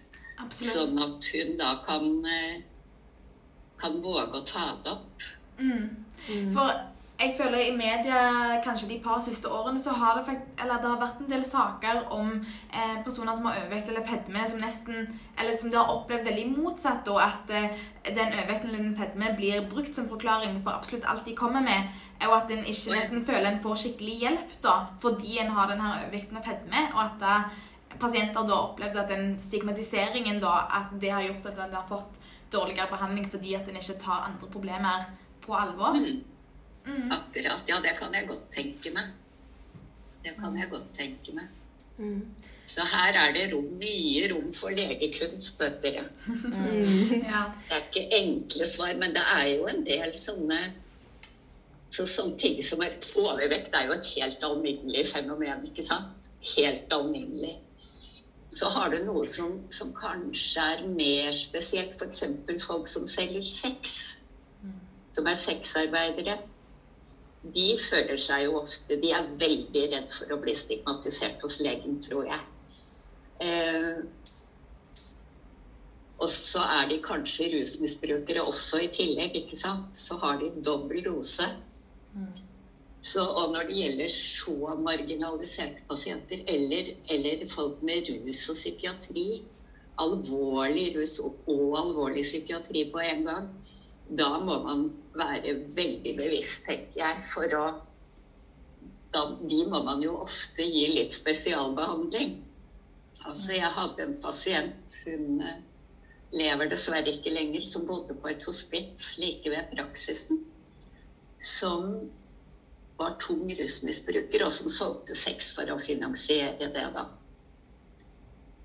Absolutt. 0.44 0.74
Sånn 0.74 1.04
at 1.06 1.30
hun 1.34 1.56
da 1.62 1.76
kan, 1.88 2.10
eh, 2.26 2.58
kan 3.82 4.02
våge 4.04 4.42
å 4.42 4.46
ta 4.46 4.68
det 4.84 4.92
opp. 4.92 5.30
For 6.54 6.72
jeg 7.16 7.36
føler 7.38 7.62
i 7.64 7.76
media 7.78 8.22
kanskje 8.64 8.90
de 8.90 8.98
par 9.04 9.22
siste 9.24 9.48
årene 9.48 9.80
så 9.80 9.94
har 9.96 10.18
det, 10.18 10.26
fakt 10.28 10.64
eller 10.64 10.82
det 10.84 10.90
har 10.90 11.00
vært 11.00 11.22
en 11.24 11.30
del 11.32 11.46
saker 11.48 12.02
om 12.12 12.34
eh, 12.36 12.98
personer 13.06 13.38
som 13.38 13.48
har 13.48 13.62
overvekt 13.62 13.92
eller 13.92 14.04
fedme, 14.08 14.44
som 14.48 14.60
nesten 14.60 15.08
Eller 15.40 15.58
som 15.58 15.72
de 15.72 15.78
har 15.78 15.92
opplevd 15.92 16.28
veldig 16.28 16.46
motsatt, 16.58 17.08
og 17.12 17.22
at 17.22 17.50
eh, 17.52 17.72
den 18.10 18.34
overvekten 18.34 18.70
eller 18.70 18.84
den 18.84 18.98
fedme 18.98 19.32
blir 19.38 19.70
brukt 19.72 19.96
som 19.96 20.10
forklaring 20.10 20.62
for 20.64 20.76
absolutt 20.76 21.08
alt 21.08 21.26
de 21.26 21.36
kommer 21.36 21.64
med, 21.64 21.88
og 22.26 22.34
at 22.38 22.52
en 22.56 22.66
ikke 22.66 22.96
nesten 22.96 23.26
føler 23.28 23.50
en 23.50 23.62
får 23.64 23.76
skikkelig 23.82 24.16
hjelp 24.24 24.54
da, 24.64 24.76
fordi 25.02 25.40
en 25.44 25.52
har 25.58 25.68
denne 25.72 25.90
overvekten 25.98 26.40
og 26.40 26.46
fedme. 26.48 26.84
og 26.94 27.02
at 27.04 27.18
da 27.20 27.34
pasienter 28.00 28.48
da 28.48 28.56
opplevde 28.60 29.02
at 29.02 29.12
den 29.12 29.36
stigmatiseringen 29.40 30.40
da, 30.44 30.54
at 30.80 30.96
det 31.02 31.12
har 31.12 31.24
gjort 31.28 31.46
at 31.52 31.60
en 31.68 31.76
har 31.76 31.86
fått 31.90 32.18
dårligere 32.52 32.90
behandling 32.92 33.28
fordi 33.32 33.54
at 33.56 33.68
en 33.70 33.78
ikke 33.80 34.00
tar 34.00 34.26
andre 34.30 34.48
problemer 34.52 35.06
på 35.46 35.54
alvor. 35.56 35.96
Akkurat. 36.86 37.64
Ja, 37.70 37.80
det 37.84 37.94
kan 38.00 38.14
jeg 38.14 38.28
godt 38.28 38.50
tenke 38.54 38.92
meg. 38.94 39.14
Det 40.26 40.36
kan 40.40 40.58
jeg 40.58 40.70
godt 40.72 40.92
tenke 40.98 41.34
meg. 41.38 41.48
Så 42.66 42.82
her 42.90 43.14
er 43.14 43.34
det 43.34 43.46
rom, 43.54 43.68
mye 43.80 44.26
rom 44.32 44.48
for 44.58 44.74
legekunst, 44.74 45.60
vet 45.62 45.78
dere. 45.84 46.06
Ja. 47.32 47.44
Det 47.70 47.78
er 47.78 47.84
ikke 47.86 48.06
enkle 48.20 48.68
svar, 48.70 48.96
men 49.00 49.14
det 49.16 49.24
er 49.36 49.46
jo 49.56 49.68
en 49.70 49.84
del 49.86 50.16
sånne 50.18 50.60
så 51.96 52.06
Sånne 52.10 52.36
ting 52.40 52.58
som 52.64 52.82
er 52.84 52.96
overvekt 53.22 53.76
er 53.78 53.88
jo 53.88 53.96
et 53.96 54.10
helt 54.18 54.42
alminnelig 54.44 55.06
fenomen, 55.14 55.64
ikke 55.70 55.86
sant? 55.86 56.28
Helt 56.56 56.92
alminnelig. 56.94 57.54
Så 58.52 58.70
har 58.72 58.92
du 58.92 58.98
noe 59.06 59.24
som, 59.28 59.62
som 59.74 59.94
kanskje 59.96 60.66
er 60.74 60.84
mer 60.90 61.32
spesielt, 61.36 61.96
f.eks. 61.96 62.24
folk 62.66 62.90
som 62.92 63.08
selger 63.10 63.46
sex. 63.50 63.96
Som 65.16 65.28
er 65.32 65.40
sexarbeidere. 65.40 66.36
De 67.56 67.66
føler 67.80 68.18
seg 68.18 68.48
jo 68.48 68.56
ofte 68.58 68.98
De 69.00 69.12
er 69.14 69.28
veldig 69.40 69.84
redd 69.92 70.08
for 70.12 70.34
å 70.34 70.40
bli 70.42 70.56
stigmatisert 70.58 71.44
hos 71.46 71.60
legen, 71.64 72.00
tror 72.04 72.28
jeg. 72.28 72.42
Eh, 73.46 74.02
og 76.16 76.32
så 76.32 76.64
er 76.78 76.90
de 76.90 77.00
kanskje 77.04 77.52
rusmisbrukere 77.54 78.44
også 78.44 78.82
i 78.86 78.92
tillegg, 78.94 79.36
ikke 79.44 79.60
sant. 79.60 79.96
Så 79.96 80.20
har 80.24 80.40
de 80.42 80.52
dobbel 80.64 81.04
dose. 81.06 81.48
Så, 83.06 83.22
og 83.22 83.52
når 83.54 83.68
det 83.70 83.76
gjelder 83.78 84.10
så 84.10 84.76
marginaliserte 84.82 85.84
pasienter, 85.90 86.42
eller, 86.48 86.94
eller 87.14 87.44
folk 87.50 87.84
med 87.86 88.08
rus 88.10 88.48
og 88.50 88.58
psykiatri, 88.58 89.28
alvorlig 90.02 90.88
rus 90.98 91.20
og, 91.24 91.38
og 91.48 91.76
alvorlig 91.80 92.24
psykiatri 92.26 92.88
på 92.92 93.04
en 93.04 93.28
gang, 93.28 93.52
da 94.10 94.32
må 94.40 94.58
man 94.64 94.88
være 95.18 95.54
veldig 95.76 96.16
bevisst, 96.18 96.66
tenker 96.68 97.04
jeg, 97.04 97.22
for 97.34 97.60
å 97.60 97.68
da, 99.16 99.22
De 99.40 99.62
må 99.72 99.80
man 99.86 100.02
jo 100.04 100.18
ofte 100.26 100.66
gi 100.68 100.90
litt 100.92 101.14
spesialbehandling. 101.16 102.34
Altså, 103.26 103.54
jeg 103.56 103.72
hadde 103.78 104.04
en 104.04 104.18
pasient, 104.22 104.98
hun 105.06 105.40
eh, 105.46 105.62
lever 106.36 106.70
dessverre 106.70 107.14
ikke 107.14 107.32
lenger, 107.34 107.64
som 107.70 107.88
bodde 107.88 108.18
på 108.20 108.34
et 108.34 108.44
hospits 108.44 109.16
like 109.22 109.50
ved 109.50 109.72
praksisen. 109.72 110.44
Som 111.56 111.92
var 113.00 113.16
tung 113.20 113.48
rusmisbruker, 113.60 114.46
og 114.46 114.54
som 114.56 114.72
solgte 114.72 115.16
sex 115.20 115.54
for 115.56 115.72
å 115.72 115.80
finansiere 115.82 116.72
det, 116.72 116.88
da. 116.96 117.10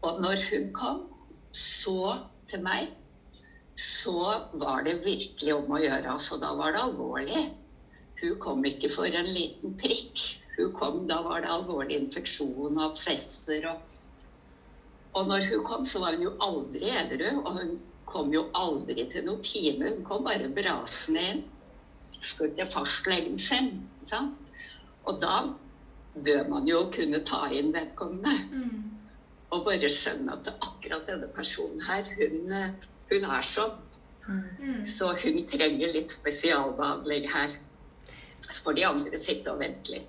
Og 0.06 0.20
når 0.22 0.44
hun 0.48 0.70
kom 0.76 1.02
så 1.52 2.14
til 2.48 2.62
meg, 2.64 2.94
så 3.80 4.22
var 4.60 4.84
det 4.86 5.00
virkelig 5.04 5.54
om 5.54 5.72
å 5.72 5.80
gjøre. 5.80 6.14
Altså, 6.14 6.38
da 6.40 6.52
var 6.56 6.74
det 6.74 6.82
alvorlig. 6.84 7.42
Hun 8.20 8.36
kom 8.42 8.64
ikke 8.68 8.90
for 8.92 9.08
en 9.08 9.28
liten 9.28 9.76
prikk. 9.80 10.24
Hun 10.56 10.72
kom, 10.76 11.06
Da 11.08 11.22
var 11.24 11.40
det 11.40 11.52
alvorlig 11.52 11.96
infeksjon 12.02 12.76
og 12.76 12.82
absesser. 12.90 13.64
Og, 13.70 14.26
og 15.16 15.30
når 15.30 15.46
hun 15.52 15.64
kom, 15.64 15.84
så 15.84 16.02
var 16.02 16.16
hun 16.16 16.26
jo 16.28 16.34
aldri 16.44 16.90
edru. 17.02 17.30
Og 17.40 17.54
hun 17.56 17.78
kom 18.10 18.32
jo 18.34 18.48
aldri 18.56 19.06
til 19.12 19.24
noen 19.28 19.42
time. 19.44 19.94
Hun 19.94 20.04
kom 20.04 20.26
bare 20.26 20.50
brasende 20.52 21.24
inn. 21.32 21.42
Skulle 22.22 22.54
til 22.56 22.66
fastlegen 22.68 23.38
sin. 23.38 23.70
Sant? 24.04 24.54
Og 25.08 25.20
da 25.22 25.40
bør 26.14 26.48
man 26.50 26.66
jo 26.68 26.84
kunne 26.92 27.22
ta 27.24 27.46
inn 27.54 27.72
vedkommende. 27.74 28.34
Og 29.50 29.64
bare 29.66 29.88
skjønne 29.90 30.32
at 30.36 30.50
akkurat 30.60 31.06
denne 31.08 31.26
personen 31.36 31.80
her, 31.88 32.04
hun, 32.18 32.52
hun 33.10 33.30
er 33.36 33.46
sånn. 33.46 33.78
Så 34.86 35.08
hun 35.24 35.38
trenger 35.50 35.90
litt 35.94 36.12
spesialbehandling 36.12 37.26
her. 37.32 37.48
Så 38.50 38.62
får 38.64 38.76
de 38.78 38.84
andre 38.86 39.18
sitte 39.18 39.50
og 39.52 39.58
vente 39.62 39.96
litt. 39.96 40.06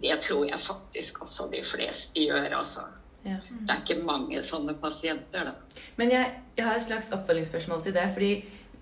Det 0.00 0.14
tror 0.22 0.46
jeg 0.46 0.60
faktisk 0.62 1.22
også 1.24 1.48
de 1.52 1.60
fleste 1.66 2.22
gjør, 2.22 2.46
altså. 2.60 2.84
Ja. 3.26 3.40
Det 3.50 3.74
er 3.74 3.80
ikke 3.82 4.04
mange 4.06 4.38
sånne 4.46 4.76
pasienter, 4.80 5.48
da. 5.50 5.82
Men 5.98 6.12
jeg, 6.14 6.30
jeg 6.56 6.64
har 6.68 6.78
et 6.78 6.84
slags 6.86 7.10
oppfølgingsspørsmål 7.16 7.82
til 7.84 7.94
det. 7.96 8.06
fordi 8.14 8.30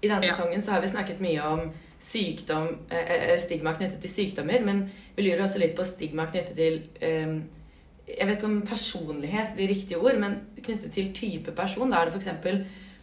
i 0.03 0.09
denne 0.09 0.27
Ja. 0.27 0.35
sesongen 0.35 0.63
så 0.63 0.71
har 0.77 0.81
vi 0.85 0.89
snakket 0.93 1.21
mye 1.25 1.43
om 1.43 1.73
sykdom, 2.03 2.69
eh, 2.91 3.37
stigma 3.41 3.75
knyttet 3.77 4.01
til 4.03 4.13
sykdommer, 4.13 4.65
men 4.65 4.87
vi 5.17 5.27
lurer 5.27 5.45
også 5.45 5.61
litt 5.63 5.77
på 5.77 5.85
stigma 5.87 6.27
knyttet 6.31 6.57
til 6.57 6.83
eh, 7.01 7.39
Jeg 8.07 8.27
vet 8.29 8.37
ikke 8.37 8.47
om 8.47 8.61
personlighet 8.63 9.57
blir 9.57 9.69
riktig 9.73 9.97
ord, 9.99 10.15
men 10.23 10.37
knyttet 10.61 10.93
til 10.95 11.09
type 11.11 11.51
person. 11.51 11.91
Da 11.91 12.05
er 12.05 12.11
det 12.11 12.21
f.eks. 12.21 12.61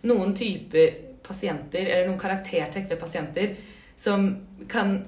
noen 0.07 0.31
typer 0.35 0.93
pasienter, 1.23 1.89
eller 1.89 2.07
noen 2.07 2.21
karaktertrekk 2.21 2.87
ved 2.87 3.01
pasienter, 3.01 3.57
som 3.99 4.29
kan, 4.71 5.01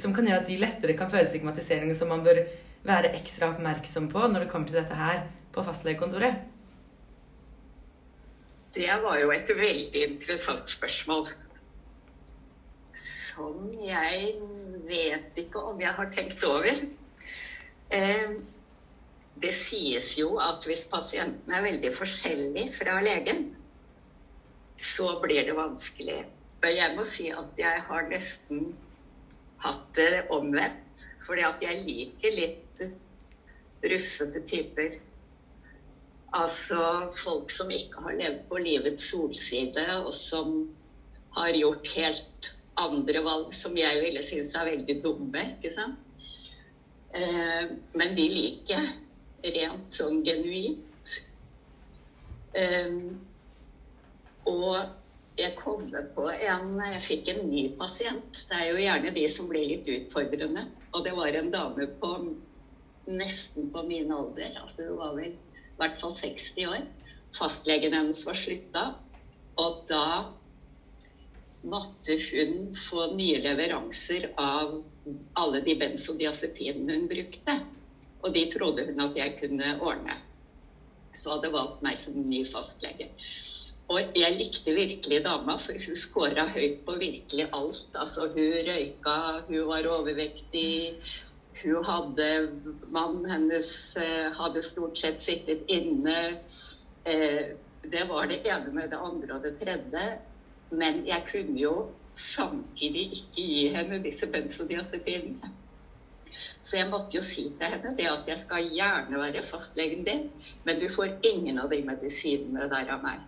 som 0.00 0.14
kan 0.16 0.24
gjøre 0.24 0.40
at 0.40 0.48
de 0.48 0.56
lettere 0.62 0.96
kan 0.96 1.12
føle 1.12 1.28
stigmatisering, 1.28 1.92
som 1.94 2.08
man 2.08 2.24
bør 2.24 2.40
være 2.88 3.12
ekstra 3.20 3.52
oppmerksom 3.52 4.08
på 4.12 4.24
når 4.32 4.46
det 4.46 4.50
kommer 4.52 4.72
til 4.72 4.80
dette 4.80 4.96
her 4.96 5.26
på 5.52 5.64
fastlegekontoret. 5.64 6.40
Det 8.74 8.90
var 9.04 9.20
jo 9.20 9.30
et 9.30 9.50
veldig 9.60 10.08
interessant 10.08 10.70
spørsmål. 10.70 11.28
Som 12.94 13.72
jeg 13.82 14.34
vet 14.86 15.38
ikke 15.42 15.62
om 15.70 15.80
jeg 15.82 15.94
har 15.96 16.10
tenkt 16.14 16.44
over. 16.46 16.82
Eh, 17.90 18.34
Det 19.34 19.50
sies 19.50 20.12
jo 20.18 20.36
at 20.38 20.62
hvis 20.62 20.86
pasienten 20.86 21.50
er 21.52 21.64
veldig 21.64 21.90
forskjellig 21.92 22.68
fra 22.70 23.00
legen, 23.02 23.48
så 24.78 25.18
blir 25.20 25.42
det 25.48 25.56
vanskelig. 25.58 26.20
Og 26.62 26.70
jeg 26.70 26.94
må 26.96 27.04
si 27.04 27.26
at 27.34 27.58
jeg 27.58 27.82
har 27.88 28.06
nesten 28.08 28.76
hatt 29.64 29.90
det 29.98 30.22
omvendt. 30.30 31.08
Fordi 31.26 31.42
at 31.48 31.62
jeg 31.66 31.82
liker 31.82 32.36
litt 32.38 32.84
russete 33.90 34.44
typer. 34.46 35.00
Altså 36.34 37.10
folk 37.14 37.50
som 37.50 37.70
ikke 37.70 38.06
har 38.06 38.18
levd 38.22 38.48
på 38.48 38.62
livets 38.62 39.10
solside, 39.10 39.84
og 39.98 40.12
som 40.14 40.68
har 41.36 41.58
gjort 41.58 41.90
helt 41.98 42.50
andre 42.80 43.22
valg 43.24 43.54
som 43.54 43.76
jeg 43.78 44.00
ville 44.02 44.22
synes 44.24 44.54
er 44.58 44.70
veldig 44.72 44.96
dumme. 45.02 45.44
ikke 45.56 45.74
sant? 45.74 46.00
Eh, 47.14 47.70
men 47.94 48.16
de 48.16 48.26
liker 48.32 48.88
jeg 49.44 49.54
rent 49.54 49.92
sånn 49.92 50.22
genuint. 50.26 51.14
Eh, 52.54 52.96
og 54.50 54.76
jeg 55.34 55.56
kommer 55.58 56.04
på 56.14 56.28
en 56.30 56.68
Jeg 56.78 57.02
fikk 57.02 57.30
en 57.32 57.46
ny 57.50 57.68
pasient. 57.78 58.44
Det 58.50 58.58
er 58.58 58.68
jo 58.70 58.82
gjerne 58.82 59.14
de 59.14 59.28
som 59.28 59.48
blir 59.50 59.66
litt 59.66 59.88
utfordrende. 59.90 60.68
Og 60.94 61.04
det 61.04 61.14
var 61.16 61.34
en 61.34 61.50
dame 61.50 61.88
på 62.00 62.12
nesten 63.06 63.70
på 63.72 63.82
min 63.86 64.12
alder. 64.12 64.54
Altså 64.62 64.88
hun 64.88 64.98
var 64.98 65.16
vel 65.16 65.32
i 65.34 65.78
hvert 65.80 65.98
fall 65.98 66.14
60 66.14 66.70
år. 66.70 66.86
Fastlegen 67.34 67.94
hennes 67.94 68.22
var 68.26 68.38
slutta. 68.38 68.84
Og 69.58 69.82
da 69.90 70.06
måtte 71.64 72.18
hun 72.30 72.74
få 72.76 73.10
nye 73.16 73.40
leveranser 73.42 74.30
av 74.40 74.76
alle 75.40 75.62
de 75.64 75.76
benzodiazepinene 75.80 76.98
hun 76.98 77.08
brukte. 77.10 77.58
Og 78.24 78.32
de 78.32 78.44
trodde 78.52 78.86
hun 78.88 79.02
at 79.04 79.18
jeg 79.18 79.36
kunne 79.40 79.74
ordne. 79.84 80.16
Så 81.14 81.36
hadde 81.36 81.52
valgt 81.54 81.84
meg 81.84 81.98
som 82.00 82.16
ny 82.26 82.42
fastlege. 82.48 83.10
Og 83.92 84.16
jeg 84.16 84.36
likte 84.38 84.72
virkelig 84.72 85.20
dama, 85.26 85.58
for 85.60 85.76
hun 85.76 85.98
scora 85.98 86.46
høyt 86.54 86.80
på 86.86 86.94
virkelig 86.96 87.50
alt. 87.52 87.98
Altså, 88.00 88.30
hun 88.32 88.54
røyka, 88.68 89.16
hun 89.50 89.66
var 89.68 89.90
overvektig, 89.92 90.96
hun 91.62 91.84
hadde 91.84 92.28
Mannen 92.94 93.28
hennes 93.30 93.70
eh, 94.00 94.32
hadde 94.36 94.64
stort 94.64 94.98
sett 94.98 95.20
sittet 95.22 95.68
inne. 95.68 96.16
Eh, 97.04 97.54
det 97.84 98.06
var 98.08 98.26
det 98.28 98.40
ene 98.48 98.72
med 98.72 98.90
det 98.90 99.00
andre 99.00 99.36
og 99.36 99.44
det 99.44 99.58
tredje. 99.60 100.04
Men 100.70 101.06
jeg 101.06 101.26
kunne 101.32 101.58
jo 101.60 101.74
samtidig 102.14 103.04
ikke 103.12 103.34
gi 103.34 103.68
henne 103.74 104.00
disse 104.02 104.26
benzodiazepinene. 104.30 105.52
Så 106.60 106.78
jeg 106.78 106.88
måtte 106.90 107.16
jo 107.16 107.22
si 107.22 107.44
til 107.58 107.70
henne 107.74 107.92
det 107.98 108.06
at 108.10 108.28
jeg 108.28 108.40
skal 108.40 108.70
gjerne 108.72 109.20
være 109.20 109.46
fastlegen 109.46 110.04
din, 110.06 110.30
men 110.64 110.80
du 110.80 110.88
får 110.90 111.18
ingen 111.22 111.58
av 111.58 111.70
de 111.70 111.82
medisinene 111.84 112.68
der 112.72 112.90
av 112.96 113.02
meg. 113.04 113.20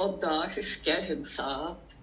Og 0.00 0.18
da 0.22 0.48
husker 0.56 0.96
jeg 0.96 1.12
hun 1.12 1.26
sa 1.28 1.50
at 1.70 1.96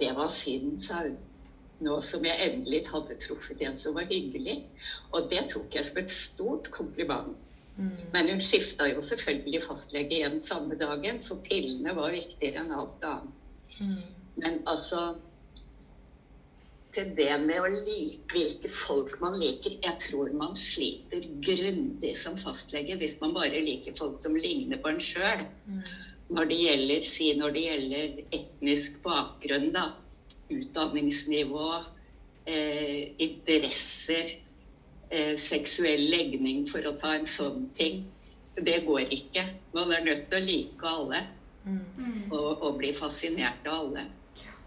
det 0.00 0.12
var 0.16 0.28
synd, 0.32 0.78
sa 0.80 1.02
hun. 1.06 1.16
Nå 1.80 1.98
som 2.08 2.24
jeg 2.24 2.40
endelig 2.40 2.86
hadde 2.88 3.18
truffet 3.20 3.60
en 3.64 3.76
som 3.76 3.96
var 3.96 4.08
hyggelig. 4.08 4.62
Og 5.12 5.28
det 5.30 5.42
tok 5.52 5.74
jeg 5.76 5.84
som 5.84 6.00
et 6.00 6.12
stort 6.12 6.70
kompliment. 6.72 7.36
Men 7.76 8.28
hun 8.30 8.40
skifta 8.40 8.88
jo 8.88 9.02
selvfølgelig 9.04 9.60
fastlege 9.66 10.16
igjen 10.18 10.40
samme 10.40 10.78
dagen, 10.80 11.20
for 11.20 11.42
pillene 11.44 11.92
var 11.96 12.14
viktigere 12.14 12.62
enn 12.62 12.72
alt 12.72 13.04
annet. 13.04 13.80
Men 14.36 14.60
altså 14.68 15.14
Til 16.96 17.10
det 17.16 17.34
med 17.42 17.58
å 17.60 17.68
like 17.68 18.30
hvilke 18.32 18.70
folk 18.72 19.18
man 19.20 19.34
liker 19.36 19.74
Jeg 19.84 19.98
tror 20.00 20.30
man 20.32 20.54
sliter 20.56 21.26
grundig 21.44 22.14
som 22.16 22.38
fastlege 22.40 22.96
hvis 22.96 23.18
man 23.20 23.34
bare 23.36 23.60
liker 23.60 23.92
folk 23.98 24.16
som 24.22 24.36
ligner 24.36 24.80
på 24.80 24.94
en 24.94 25.02
sjøl. 25.02 25.44
Når 26.32 26.48
det 26.48 26.56
gjelder, 26.62 27.04
si 27.06 27.28
når 27.36 27.52
det 27.54 27.66
gjelder 27.66 28.16
etnisk 28.38 28.96
bakgrunn, 29.04 29.68
da. 29.76 29.90
Utdanningsnivå, 30.50 31.68
eh, 32.48 33.12
interesser 33.28 34.32
eh, 35.10 35.34
seksuell 35.40 36.02
legning 36.10 36.66
for 36.68 36.84
å 36.86 36.96
ta 37.00 37.14
en 37.16 37.26
sånn 37.28 37.70
ting. 37.76 38.04
Det 38.56 38.82
går 38.86 39.12
ikke. 39.12 39.44
Man 39.76 39.92
er 39.92 40.04
nødt 40.06 40.28
til 40.30 40.40
å 40.40 40.46
like 40.46 40.92
alle. 40.92 41.24
Og, 42.30 42.62
og 42.62 42.76
bli 42.78 42.92
fascinert 42.94 43.66
av 43.66 43.80
alle. 43.80 44.06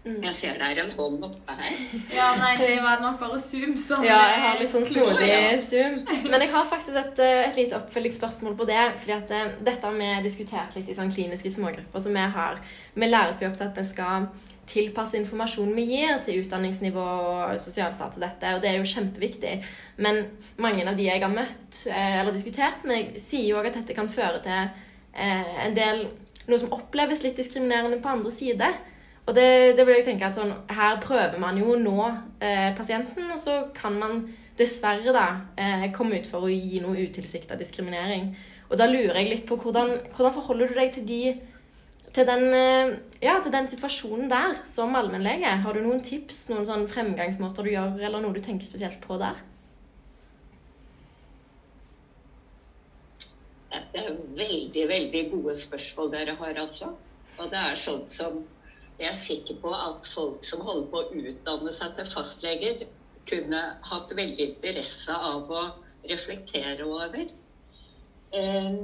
Jeg 0.00 0.32
ser 0.32 0.54
det 0.56 0.64
er 0.64 0.78
en 0.80 0.92
hånd 0.96 1.24
oppe 1.26 1.54
her. 1.58 1.80
Ja, 2.14 2.28
nei, 2.40 2.54
det 2.56 2.78
var 2.80 3.02
nok 3.02 3.18
bare 3.20 3.36
Zoom 3.40 3.74
som 3.78 4.04
Ja, 4.04 4.16
jeg 4.32 4.40
har 4.46 4.60
litt 4.60 4.72
sånn 4.72 4.86
snodig 4.88 5.34
zoom. 5.60 5.98
Men 6.32 6.44
jeg 6.46 6.52
har 6.54 6.68
faktisk 6.70 6.96
et, 6.96 7.20
eh, 7.20 7.40
et 7.50 7.58
lite 7.60 7.76
oppfølgingsspørsmål 7.76 8.56
på 8.56 8.68
det. 8.70 8.80
fordi 9.02 9.12
at 9.12 9.34
eh, 9.36 9.50
dette 9.60 9.84
har 9.86 9.98
vi 9.98 10.08
diskutert 10.24 10.76
litt 10.76 10.88
i 10.88 10.96
sånn 10.96 11.12
kliniske 11.12 11.52
smågrupper 11.52 12.00
som 12.00 12.16
vi 12.16 12.24
har. 12.36 12.62
Vi 12.94 13.10
læres 13.10 13.42
jo 13.42 13.50
opp 13.50 13.58
til 13.60 13.68
at 13.68 13.76
vi 13.76 13.84
skal 13.84 14.30
tilpasse 14.70 15.18
informasjonen 15.18 15.74
vi 15.76 15.86
gir 15.90 16.20
til 16.24 16.44
utdanningsnivå 16.44 17.02
og 17.02 17.58
sosial 17.60 17.92
status 17.96 18.20
og 18.20 18.24
dette, 18.24 18.54
og 18.54 18.62
det 18.62 18.70
er 18.70 18.78
jo 18.78 18.88
kjempeviktig. 18.88 19.56
Men 20.00 20.22
mange 20.62 20.86
av 20.86 20.96
de 20.98 21.08
jeg 21.08 21.22
har 21.22 21.32
møtt 21.32 21.82
eh, 21.90 22.20
eller 22.20 22.34
diskutert 22.36 22.86
med, 22.88 23.18
sier 23.20 23.50
jo 23.50 23.60
òg 23.60 23.70
at 23.70 23.80
dette 23.80 23.96
kan 23.98 24.10
føre 24.12 24.42
til 24.44 24.62
eh, 24.62 25.54
en 25.66 25.76
del 25.76 26.06
noe 26.50 26.60
som 26.60 26.72
oppleves 26.74 27.22
litt 27.24 27.38
diskriminerende 27.38 28.00
på 28.02 28.10
andre 28.10 28.32
side. 28.34 28.70
Og 29.28 29.34
det, 29.36 29.76
det 29.78 29.86
vil 29.86 29.98
jeg 29.98 30.08
tenke 30.08 30.26
at 30.26 30.36
sånn, 30.36 30.52
Her 30.72 30.98
prøver 31.02 31.38
man 31.42 31.58
jo 31.60 31.74
å 31.74 31.80
nå 31.80 31.98
eh, 32.42 32.70
pasienten, 32.76 33.28
og 33.30 33.38
så 33.38 33.62
kan 33.76 33.98
man 34.00 34.24
dessverre 34.58 35.14
da 35.14 35.26
eh, 35.60 35.86
komme 35.94 36.20
ut 36.20 36.28
for 36.28 36.46
å 36.46 36.52
gi 36.52 36.80
noe 36.82 37.06
utilsikta 37.06 37.58
diskriminering. 37.60 38.32
Og 38.70 38.78
da 38.78 38.88
lurer 38.90 39.20
jeg 39.20 39.30
litt 39.30 39.46
på 39.48 39.58
hvordan, 39.60 39.96
hvordan 40.14 40.34
forholder 40.34 40.70
du 40.70 40.78
deg 40.78 40.92
til, 40.94 41.06
de, 41.08 41.22
til, 42.14 42.26
den, 42.26 42.44
eh, 42.54 42.98
ja, 43.22 43.36
til 43.42 43.52
den 43.52 43.68
situasjonen 43.70 44.30
der 44.30 44.60
som 44.64 44.96
allmennlege? 44.98 45.52
Har 45.64 45.76
du 45.76 45.82
noen 45.84 46.02
tips, 46.02 46.48
noen 46.50 46.66
sånn 46.66 46.88
fremgangsmåter 46.90 47.66
du 47.66 47.72
gjør, 47.74 48.00
eller 48.00 48.22
noe 48.22 48.34
du 48.34 48.42
tenker 48.44 48.66
spesielt 48.66 49.00
på 49.04 49.18
der? 49.20 49.38
Det 53.70 54.02
er 54.02 54.16
veldig, 54.38 54.86
veldig 54.88 55.26
gode 55.30 55.54
spørsmål 55.58 56.10
dere 56.12 56.34
har, 56.38 56.56
altså. 56.58 56.94
Og 57.38 57.50
det 57.52 57.60
er 57.60 57.78
sånn 57.78 58.02
som 58.10 58.40
jeg 59.00 59.08
er 59.08 59.16
sikker 59.16 59.60
på 59.62 59.70
at 59.72 60.08
folk 60.08 60.42
som 60.44 60.64
holder 60.66 60.88
på 60.92 61.00
å 61.00 61.20
utdanne 61.30 61.72
seg 61.72 61.94
til 61.96 62.10
fastleger, 62.10 62.82
kunne 63.30 63.60
hatt 63.86 64.10
veldig 64.16 64.48
interesse 64.50 65.14
av 65.14 65.52
å 65.54 65.62
reflektere 66.10 66.84
over. 66.84 67.30
Eh, 68.34 68.76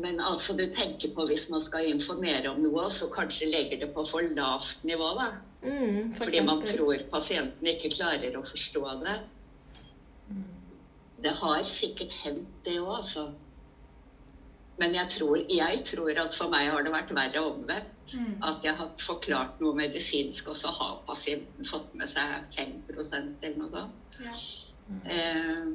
Men 0.00 0.20
altså, 0.20 0.56
du 0.56 0.64
tenker 0.64 1.12
på 1.14 1.26
hvis 1.28 1.48
man 1.52 1.62
skal 1.64 1.90
informere 1.90 2.52
om 2.52 2.60
noe, 2.62 2.86
så 2.92 3.10
kanskje 3.12 3.50
legger 3.50 3.82
det 3.82 3.90
på 3.94 4.04
for 4.08 4.24
lavt 4.36 4.84
nivå, 4.88 5.10
da. 5.18 5.28
Mm, 5.60 6.14
for 6.14 6.24
Fordi 6.24 6.40
man 6.46 6.64
tror 6.64 7.04
pasienten 7.12 7.68
ikke 7.74 7.92
klarer 7.92 8.38
å 8.38 8.46
forstå 8.46 8.84
det. 9.04 9.18
Det 11.20 11.34
har 11.42 11.62
sikkert 11.68 12.14
hendt, 12.22 12.48
det 12.64 12.78
òg, 12.80 12.94
altså. 13.02 13.26
Men 14.80 14.94
jeg 14.96 15.12
tror, 15.12 15.36
jeg 15.52 15.82
tror 15.84 16.22
at 16.22 16.32
for 16.32 16.52
meg 16.52 16.70
har 16.72 16.84
det 16.84 16.92
vært 16.94 17.12
verre 17.12 17.42
omvendt. 17.50 18.14
At 18.42 18.64
jeg 18.64 18.74
har 18.78 18.88
forklart 18.98 19.60
noe 19.60 19.76
medisinsk, 19.76 20.48
og 20.48 20.56
så 20.56 20.72
har 20.78 20.96
pasienten 21.06 21.68
fått 21.68 21.92
med 21.94 22.08
seg 22.10 22.48
5% 22.56 23.44
eller 23.44 23.60
noe 23.60 23.70
sånt. 23.74 24.16
Ja. 24.24 24.38
Eh, 25.04 25.66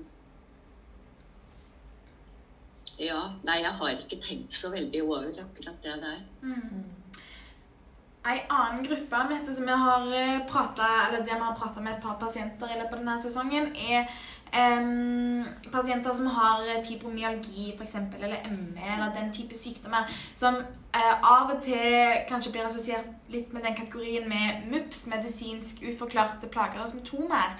ja. 3.05 3.21
Nei, 3.47 3.61
jeg 3.63 3.73
har 3.79 3.95
ikke 3.95 4.21
tenkt 4.21 4.53
så 4.53 4.71
veldig 4.73 5.01
over 5.05 5.31
akkurat 5.45 5.81
det 5.83 5.97
der. 6.03 6.21
Ei 8.25 8.39
annen 8.49 8.85
gruppe 8.87 9.17
du, 9.45 9.51
som 9.53 9.67
jeg 9.69 9.77
har 9.77 10.05
eh, 10.17 10.39
pratet, 10.49 10.93
eller 11.07 11.19
det 11.21 11.35
vi 11.35 11.43
har 11.43 11.57
prata 11.57 11.81
med 11.81 11.93
et 11.93 12.01
par 12.01 12.17
pasienter 12.19 12.71
i 12.71 12.79
løpet 12.79 12.97
av 12.97 13.03
denne 13.03 13.21
sesongen, 13.21 13.67
er 13.75 14.07
em, 14.55 15.45
pasienter 15.71 16.11
som 16.11 16.31
har 16.33 16.63
fibromyalgi 16.87 17.75
for 17.75 17.83
eksempel, 17.85 18.23
eller 18.23 18.49
ME, 18.49 18.81
eller 18.95 19.13
den 19.13 19.29
type 19.33 19.53
sykdommer, 19.53 20.09
som 20.33 20.57
eh, 20.57 21.13
av 21.21 21.53
og 21.53 21.61
til 21.67 22.25
kanskje 22.29 22.55
blir 22.55 22.65
assosiert 22.65 23.29
litt 23.29 23.53
med 23.53 23.61
den 23.61 23.77
kategorien 23.77 24.25
med 24.29 24.65
MUPS, 24.73 25.05
medisinsk 25.13 25.85
uforklarte 25.85 26.49
plager 26.49 26.81
og 26.81 26.89
symptomer. 26.89 27.53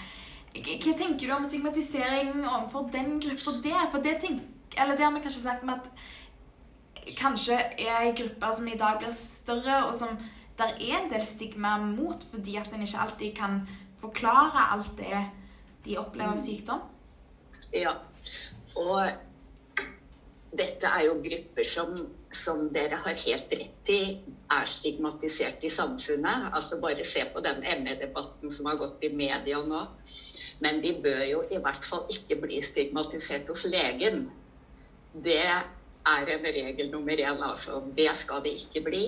Hva 0.56 0.98
tenker 0.98 1.28
du 1.28 1.34
om 1.36 1.46
stigmatisering 1.46 2.40
overfor 2.42 2.90
den 2.94 3.20
gruppa 3.20 3.58
der? 3.64 3.90
For 3.92 4.02
det, 4.02 4.18
tenk, 4.24 4.44
eller 4.78 4.98
det 4.98 5.06
har 5.06 5.14
vi 5.16 5.24
kanskje 5.24 5.42
snakket 5.42 5.64
om 5.64 5.74
at 5.76 5.90
kanskje 7.20 7.58
er 7.58 8.00
ei 8.00 8.14
gruppe 8.18 8.52
som 8.58 8.68
i 8.68 8.78
dag 8.80 9.00
blir 9.02 9.14
større, 9.16 9.86
og 9.88 9.96
som 9.96 10.18
der 10.58 10.74
er 10.80 11.00
en 11.02 11.10
del 11.12 11.26
stigma 11.28 11.78
mot, 11.78 12.24
fordi 12.32 12.56
at 12.58 12.74
en 12.74 12.84
ikke 12.86 13.02
alltid 13.04 13.36
kan 13.38 13.62
forklare 14.00 14.70
alt 14.74 14.98
det 14.98 15.24
de 15.86 15.98
opplever 16.00 16.34
av 16.34 16.42
sykdom. 16.42 16.84
Ja. 17.76 17.98
Og 18.76 19.10
dette 20.56 20.88
er 20.88 21.06
jo 21.08 21.20
grupper 21.24 21.68
som, 21.68 21.92
som 22.32 22.70
dere 22.74 23.02
har 23.04 23.20
helt 23.26 23.54
rett 23.60 23.92
i 23.92 24.00
er 24.56 24.70
stigmatisert 24.70 25.64
i 25.66 25.72
samfunnet. 25.74 26.50
Altså 26.54 26.80
Bare 26.82 27.04
se 27.06 27.26
på 27.34 27.44
den 27.44 27.62
ME-debatten 27.84 28.52
som 28.52 28.70
har 28.70 28.80
gått 28.80 29.04
i 29.04 29.12
media 29.14 29.62
nå. 29.66 29.84
Men 30.64 30.82
de 30.82 30.96
bør 31.04 31.24
jo 31.28 31.44
i 31.52 31.60
hvert 31.60 31.84
fall 31.84 32.06
ikke 32.12 32.40
bli 32.46 32.62
stigmatisert 32.64 33.50
hos 33.52 33.66
legen. 33.68 34.30
Det 35.24 35.40
er 35.40 36.34
en 36.36 36.46
regel 36.46 36.92
nummer 36.92 37.16
én, 37.18 37.44
altså. 37.50 37.82
Det 37.96 38.12
skal 38.16 38.44
det 38.44 38.58
ikke 38.60 38.84
bli. 38.86 39.04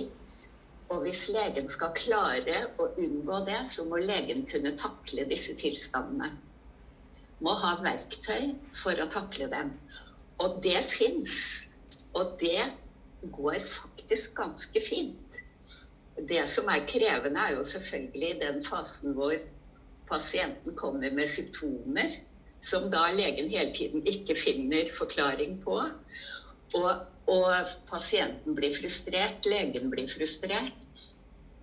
Og 0.88 1.02
hvis 1.04 1.28
legen 1.34 1.68
skal 1.68 1.92
klare 1.96 2.56
å 2.80 2.90
unngå 2.96 3.44
det, 3.44 3.60
så 3.68 3.84
må 3.84 4.00
legen 4.00 4.46
kunne 4.48 4.72
takle 4.78 5.28
disse 5.28 5.56
tilstandene 5.60 6.32
må 7.44 7.54
ha 7.62 7.74
verktøy 7.82 8.54
for 8.76 8.98
å 8.98 9.08
takle 9.10 9.48
dem. 9.52 9.72
Og 10.42 10.60
det 10.62 10.78
fins. 10.86 11.34
Og 12.16 12.34
det 12.40 12.62
går 13.34 13.60
faktisk 13.70 14.36
ganske 14.38 14.82
fint. 14.82 15.38
Det 16.28 16.42
som 16.50 16.68
er 16.70 16.86
krevende, 16.90 17.40
er 17.40 17.56
jo 17.58 17.66
selvfølgelig 17.66 18.32
den 18.40 18.62
fasen 18.64 19.14
hvor 19.14 19.34
pasienten 20.08 20.74
kommer 20.78 21.12
med 21.14 21.30
symptomer 21.30 22.16
som 22.60 22.90
da 22.90 23.06
legen 23.14 23.50
hele 23.52 23.72
tiden 23.74 24.06
ikke 24.06 24.36
finner 24.38 24.90
forklaring 24.96 25.58
på. 25.62 25.78
Og, 26.74 26.90
og 27.32 27.74
pasienten 27.88 28.56
blir 28.56 28.74
frustrert, 28.76 29.46
legen 29.48 29.90
blir 29.90 30.08
frustrert. 30.10 30.74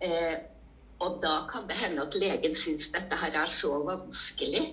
Eh, 0.01 0.37
og 0.99 1.19
da 1.21 1.43
kan 1.51 1.67
det 1.69 1.77
hende 1.77 2.05
at 2.05 2.15
legen 2.19 2.55
syns 2.55 2.89
dette 2.93 3.19
her 3.19 3.35
er 3.41 3.51
så 3.51 3.75
vanskelig 3.83 4.63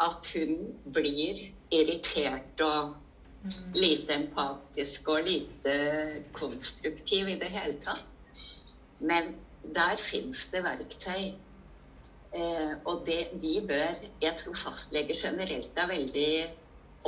at 0.00 0.30
hun 0.34 0.54
blir 0.94 1.40
irritert 1.74 2.62
og 2.62 2.94
lite 3.74 4.14
empatisk 4.14 5.08
og 5.08 5.26
lite 5.26 5.74
konstruktiv 6.32 7.28
i 7.28 7.38
det 7.40 7.50
hele 7.50 7.74
tatt. 7.82 8.06
Men 8.98 9.34
der 9.62 9.98
fins 9.98 10.46
det 10.52 10.62
verktøy. 10.64 11.34
Eh, 12.38 12.74
og 12.84 13.02
det, 13.06 13.18
de 13.42 13.66
bør 13.66 13.94
Jeg 14.22 14.32
tror 14.38 14.54
fastleger 14.54 15.14
generelt 15.26 15.70
er 15.76 15.88
veldig 15.90 16.32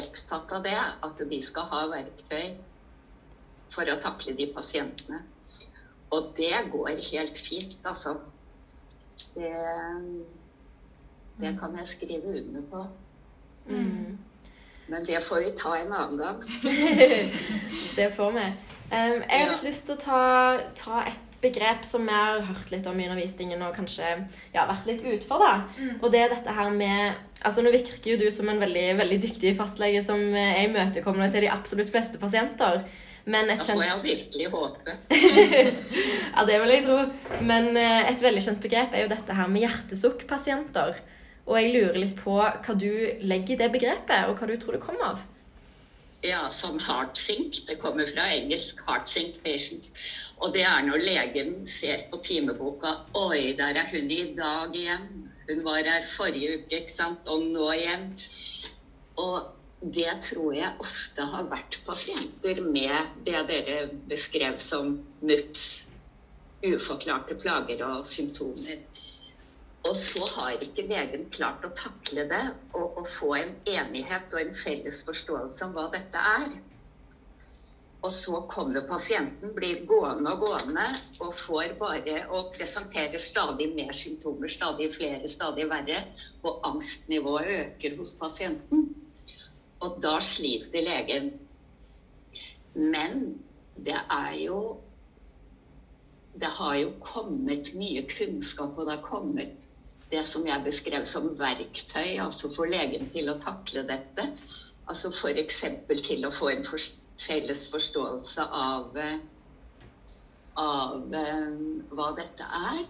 opptatt 0.00 0.54
av 0.56 0.64
det. 0.64 0.78
At 1.06 1.22
de 1.30 1.42
skal 1.42 1.68
ha 1.70 1.84
verktøy 1.92 2.56
for 3.70 3.86
å 3.92 4.00
takle 4.02 4.34
de 4.38 4.48
pasientene. 4.54 5.22
Og 6.10 6.32
det 6.36 6.54
går 6.72 6.96
helt 7.12 7.38
fint, 7.38 7.76
altså. 7.86 8.16
Det, 9.36 9.52
det 11.38 11.52
kan 11.60 11.76
jeg 11.78 11.86
skrive 11.86 12.34
under 12.40 12.66
på. 12.72 12.82
Men 14.90 15.06
det 15.06 15.22
får 15.22 15.44
vi 15.44 15.52
ta 15.58 15.76
en 15.78 15.92
annen 15.92 16.18
gang. 16.18 16.42
Det 17.96 18.08
får 18.16 18.30
vi. 18.34 18.46
Um, 18.90 19.22
jeg 19.22 19.46
har 19.46 19.52
litt 19.52 19.62
lyst 19.62 19.86
til 19.86 19.94
å 19.94 20.02
ta, 20.02 20.22
ta 20.74 21.02
et 21.06 21.29
begrep 21.42 21.84
som 21.88 22.06
vi 22.06 22.14
har 22.14 22.40
hørt 22.46 22.70
litt 22.72 22.86
om 22.90 22.98
i 23.00 23.06
undervisningen 23.08 23.62
og 23.66 23.76
kanskje 23.76 24.08
ja, 24.54 24.66
vært 24.68 24.88
litt 24.88 25.04
utfor. 25.14 25.44
da. 25.44 25.90
Og 26.00 26.08
det 26.12 26.24
er 26.24 26.34
dette 26.34 26.56
her 26.56 26.72
med 26.74 27.26
altså 27.40 27.62
Nå 27.64 27.70
virker 27.72 28.10
jo 28.10 28.18
du 28.20 28.26
som 28.34 28.50
en 28.52 28.60
veldig, 28.60 28.88
veldig 28.98 29.16
dyktig 29.22 29.54
fastlege 29.56 30.02
som 30.04 30.20
er 30.36 30.66
imøtekommende 30.66 31.30
til 31.32 31.46
de 31.46 31.52
absolutt 31.52 31.88
fleste 31.92 32.20
pasienter. 32.20 32.84
Men 33.30 33.50
et 33.52 33.60
Da 33.60 33.72
kjent 33.72 33.84
jeg 33.84 34.02
virkelig 34.04 34.50
håpe. 34.52 34.96
Ja, 36.34 36.44
det 36.46 36.60
vil 36.62 36.72
jeg 36.72 36.84
tro. 36.86 36.98
Men 37.44 37.72
eh, 37.76 38.10
et 38.10 38.22
veldig 38.22 38.42
kjent 38.44 38.62
begrep 38.62 38.94
er 38.94 39.04
jo 39.04 39.10
dette 39.12 39.34
her 39.36 39.48
med 39.50 39.64
hjertesukkpasienter. 39.64 41.00
Og 41.48 41.56
jeg 41.58 41.72
lurer 41.74 41.98
litt 41.98 42.16
på 42.20 42.36
hva 42.38 42.76
du 42.78 42.90
legger 43.26 43.56
i 43.56 43.60
det 43.64 43.70
begrepet, 43.74 44.28
og 44.30 44.38
hva 44.38 44.48
du 44.48 44.54
tror 44.60 44.76
det 44.76 44.82
kommer 44.84 45.14
av. 45.14 45.24
Ja, 46.26 46.48
som 46.50 46.78
heart 46.78 47.18
sync. 47.18 47.64
Det 47.68 47.78
kommer 47.82 48.06
fra 48.06 48.26
engelsk 48.34 48.82
'heart 48.86 49.08
sync 49.08 49.40
patients'. 49.44 49.92
Og 50.40 50.54
det 50.54 50.62
er 50.64 50.84
når 50.86 51.02
legen 51.04 51.66
ser 51.68 52.06
på 52.10 52.20
timeboka 52.24 52.86
'Oi, 53.14 53.56
der 53.58 53.76
er 53.76 53.88
hun 53.90 54.10
i 54.10 54.34
dag 54.36 54.76
igjen'. 54.76 55.08
Hun 55.48 55.64
var 55.64 55.76
her 55.76 56.06
forrige 56.16 56.58
uke, 56.58 56.80
ikke 56.80 56.92
sant? 56.92 57.18
Og 57.26 57.42
nå 57.42 57.72
igjen. 57.72 58.14
Og 59.16 59.42
det 59.94 60.12
tror 60.20 60.52
jeg 60.52 60.76
ofte 60.80 61.22
har 61.22 61.44
vært 61.50 61.80
pasienter 61.86 62.62
med 62.64 63.22
det 63.26 63.44
dere 63.48 63.90
beskrev 64.08 64.58
som 64.58 64.98
MUPS. 65.20 65.86
Uforklarte 66.64 67.34
plager 67.34 67.84
og 67.84 68.06
symptomer. 68.06 68.80
Og 69.88 69.94
så 69.96 70.26
har 70.36 70.60
ikke 70.60 70.84
legen 70.88 71.28
klart 71.32 71.64
å 71.64 71.72
takle 71.76 72.26
det 72.28 72.42
og, 72.72 72.98
og 73.00 73.06
få 73.08 73.34
en 73.34 73.54
enighet 73.64 74.34
og 74.34 74.42
en 74.42 74.54
felles 74.54 75.04
forståelse 75.06 75.64
om 75.64 75.72
hva 75.76 75.86
dette 75.92 76.24
er. 76.36 76.50
Og 78.00 78.12
så 78.12 78.40
kommer 78.48 78.80
pasienten, 78.88 79.52
blir 79.54 79.82
gående 79.88 80.32
og 80.32 80.40
gående 80.40 80.86
og 81.20 81.34
får 81.36 81.74
bare 81.80 82.22
og 82.32 82.48
presenterer 82.54 83.20
stadig 83.20 83.68
mer 83.74 83.92
symptomer, 83.92 84.48
stadig 84.48 84.88
flere, 84.94 85.28
stadig 85.28 85.66
verre. 85.68 85.98
Og 86.42 86.60
angstnivået 86.64 87.50
øker 87.58 87.98
hos 87.98 88.14
pasienten. 88.20 88.88
Og 89.80 89.98
da 90.02 90.16
sliter 90.24 90.84
legen. 90.84 91.32
Men 92.74 93.42
det 93.76 93.98
er 94.10 94.36
jo 94.46 94.80
Det 96.40 96.48
har 96.48 96.76
jo 96.76 96.92
kommet 97.00 97.74
mye 97.74 98.04
kunnskap, 98.08 98.78
og 98.78 98.86
det 98.86 98.94
har 98.94 99.02
kommet 99.02 99.66
det 100.10 100.22
som 100.24 100.46
jeg 100.46 100.64
beskrev 100.64 101.04
som 101.04 101.26
verktøy 101.38 102.18
altså 102.22 102.50
for 102.54 102.70
legen 102.70 103.10
til 103.12 103.28
å 103.28 103.38
takle 103.42 103.82
dette. 103.86 104.26
Altså 104.88 105.10
f.eks. 105.10 105.64
til 106.06 106.24
å 106.26 106.32
få 106.34 106.48
en 106.54 106.64
felles 107.20 107.66
forståelse 107.72 108.46
av, 108.56 108.96
av 110.60 111.16
hva 111.90 112.08
dette 112.18 112.46
er. 112.60 112.84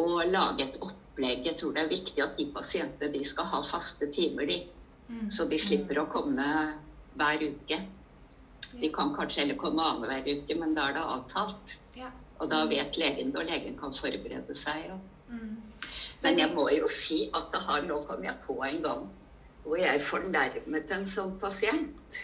Og 0.00 0.20
lage 0.32 0.64
et 0.64 0.78
opplegg. 0.80 1.46
Jeg 1.48 1.56
tror 1.60 1.74
det 1.76 1.84
er 1.84 1.90
viktig 1.90 2.24
at 2.24 2.36
de 2.38 2.46
pasientene 2.54 3.12
de 3.12 3.24
skal 3.26 3.48
ha 3.52 3.62
faste 3.66 4.08
timer, 4.14 4.48
de. 4.48 4.60
Så 5.32 5.48
de 5.50 5.58
slipper 5.58 5.98
å 6.00 6.08
komme 6.10 6.46
hver 7.18 7.42
uke. 7.42 7.80
De 8.80 8.90
kan 8.94 9.10
kanskje 9.16 9.42
heller 9.42 9.58
komme 9.58 9.82
annenhver 9.82 10.28
uke, 10.30 10.56
men 10.56 10.76
da 10.76 10.88
er 10.88 10.96
det 10.96 11.06
avtalt. 11.16 11.76
Og 12.40 12.48
da 12.48 12.62
vet 12.70 12.96
legen 12.96 13.32
det, 13.34 13.40
og 13.42 13.50
legen 13.50 13.74
kan 13.76 13.92
forberede 13.92 14.54
seg. 14.56 14.86
Ja. 14.86 15.00
Men 16.22 16.38
jeg 16.38 16.52
må 16.54 16.68
jo 16.72 16.88
si 16.88 17.24
at 17.36 17.50
det 17.52 17.60
har, 17.66 17.82
nå 17.88 17.98
kom 18.08 18.24
jeg 18.24 18.36
på 18.46 18.56
en 18.64 18.82
gang 18.84 19.08
hvor 19.64 19.76
jeg 19.76 20.00
fornærmet 20.00 20.92
en 20.96 21.06
sånn 21.08 21.34
pasient. 21.40 22.20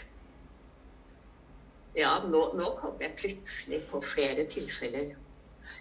Ja, 1.97 2.19
nå, 2.29 2.43
nå 2.53 2.75
kom 2.77 2.99
jeg 3.01 3.17
plutselig 3.17 3.81
på 3.89 4.03
flere 4.05 4.45
tilfeller. 4.53 5.15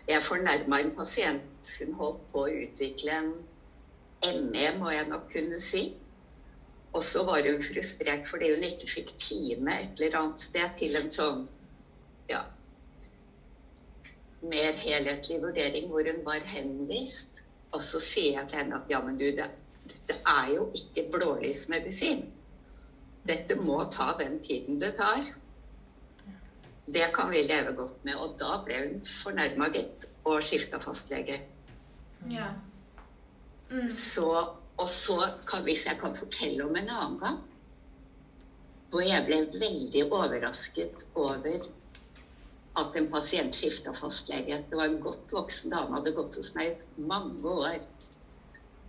Jeg 0.08 0.24
fornærma 0.24 0.80
en 0.80 0.94
pasient. 0.96 1.74
Hun 1.82 1.98
holdt 2.00 2.24
på 2.32 2.46
å 2.46 2.54
utvikle 2.64 3.18
en 3.20 3.34
ME, 4.54 4.70
må 4.80 4.94
jeg 4.94 5.10
nok 5.12 5.28
kunne 5.34 5.60
si. 5.60 5.84
Og 6.96 7.04
så 7.04 7.26
var 7.28 7.44
hun 7.44 7.60
frustrert 7.60 8.24
fordi 8.30 8.54
hun 8.54 8.64
ikke 8.64 8.88
fikk 8.88 9.12
time 9.20 9.76
et 9.76 10.00
eller 10.00 10.22
annet 10.22 10.40
sted 10.40 10.78
til 10.80 10.96
en 10.96 11.12
sånn 11.12 11.42
ja, 12.32 12.46
mer 14.48 14.80
helhetlig 14.80 15.42
vurdering 15.44 15.92
hvor 15.92 16.08
hun 16.08 16.24
var 16.24 16.48
henvist. 16.56 17.44
Og 17.76 17.84
så 17.84 18.00
sier 18.00 18.40
jeg 18.40 18.48
til 18.48 18.62
henne 18.62 18.80
at 18.80 18.88
ja, 18.90 19.04
men 19.04 19.20
du, 19.20 19.28
det, 19.36 19.52
det 20.08 20.22
er 20.24 20.54
jo 20.56 20.70
ikke 20.80 21.10
blålysmedisin. 21.12 22.30
Dette 23.28 23.60
må 23.60 23.84
ta 23.92 24.14
den 24.22 24.40
tiden 24.40 24.80
det 24.80 24.96
tar. 24.96 25.26
Det 26.86 27.08
kan 27.14 27.32
vi 27.32 27.42
leve 27.48 27.74
godt 27.78 28.04
med. 28.06 28.16
Og 28.22 28.36
da 28.40 28.60
ble 28.66 28.78
hun 28.84 29.02
fornærma, 29.06 29.70
gitt, 29.74 30.10
og 30.26 30.44
skifta 30.46 30.80
fastlege. 30.82 31.40
Ja. 32.32 32.52
Mm. 33.72 33.88
Så, 33.90 34.30
og 34.78 34.90
så, 34.90 35.18
kan, 35.50 35.64
hvis 35.66 35.88
jeg 35.88 35.98
kan 36.02 36.16
fortelle 36.18 36.66
om 36.66 36.76
en 36.76 36.90
annen 36.90 37.20
gang, 37.22 37.42
hvor 38.90 39.02
jeg 39.04 39.26
ble 39.28 39.42
veldig 39.60 40.06
overrasket 40.14 41.08
over 41.16 41.66
at 42.80 42.98
en 43.00 43.08
pasient 43.12 43.56
skifta 43.56 43.94
fastlege. 43.96 44.60
Det 44.70 44.78
var 44.78 44.90
en 44.90 45.02
godt 45.04 45.32
voksen 45.34 45.72
dame, 45.72 45.96
hadde 45.96 46.14
gått 46.16 46.38
hos 46.40 46.52
meg 46.58 46.82
mange 47.00 47.40
år. 47.48 47.80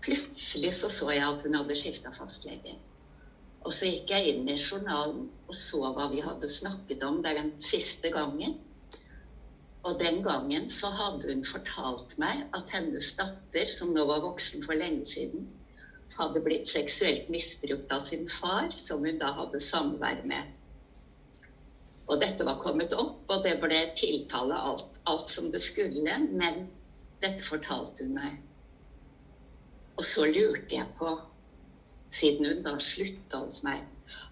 Plutselig 0.03 0.73
så, 0.79 0.91
så 0.91 1.11
jeg 1.15 1.27
at 1.27 1.47
hun 1.47 1.57
hadde 1.59 1.79
skifta 1.79 2.13
fastlege. 2.15 2.77
Og 3.67 3.75
så 3.75 3.89
gikk 3.91 4.13
jeg 4.15 4.31
inn 4.31 4.47
i 4.47 4.55
journalen 4.55 5.27
og 5.47 5.55
så 5.55 5.91
hva 5.95 6.07
vi 6.13 6.23
hadde 6.23 6.49
snakket 6.51 7.03
om 7.07 7.19
den 7.25 7.53
siste 7.59 8.13
gangen. 8.15 8.55
Og 9.87 9.99
den 9.99 10.23
gangen 10.23 10.71
så 10.71 10.91
hadde 10.95 11.31
hun 11.31 11.45
fortalt 11.47 12.17
meg 12.23 12.47
at 12.57 12.71
hennes 12.75 13.13
datter, 13.19 13.67
som 13.71 13.93
nå 13.95 14.07
var 14.07 14.23
voksen 14.25 14.65
for 14.67 14.79
lenge 14.79 15.07
siden, 15.07 15.47
hadde 16.17 16.43
blitt 16.43 16.71
seksuelt 16.71 17.29
misbrukt 17.31 17.93
av 17.93 18.03
sin 18.07 18.25
far, 18.31 18.71
som 18.79 19.05
hun 19.07 19.21
da 19.21 19.31
hadde 19.37 19.61
samvær 19.63 20.25
med. 20.27 20.59
Og 22.07 22.19
dette 22.23 22.47
var 22.47 22.59
kommet 22.63 22.95
opp, 22.95 23.23
og 23.31 23.45
det 23.45 23.59
ble 23.63 23.79
tiltale 23.99 24.59
alt, 24.71 24.99
alt 25.11 25.31
som 25.31 25.51
det 25.51 25.63
skulle. 25.63 26.19
Men 26.31 26.69
dette 27.23 27.43
fortalte 27.47 28.07
hun 28.07 28.15
meg. 28.15 28.43
Og 29.97 30.05
så 30.07 30.27
lurte 30.27 30.75
jeg 30.77 30.87
på, 30.99 31.11
siden 32.27 32.49
hun 32.51 32.65
da 32.65 32.79
slutta 32.83 33.39
hos 33.45 33.63
meg, 33.67 33.85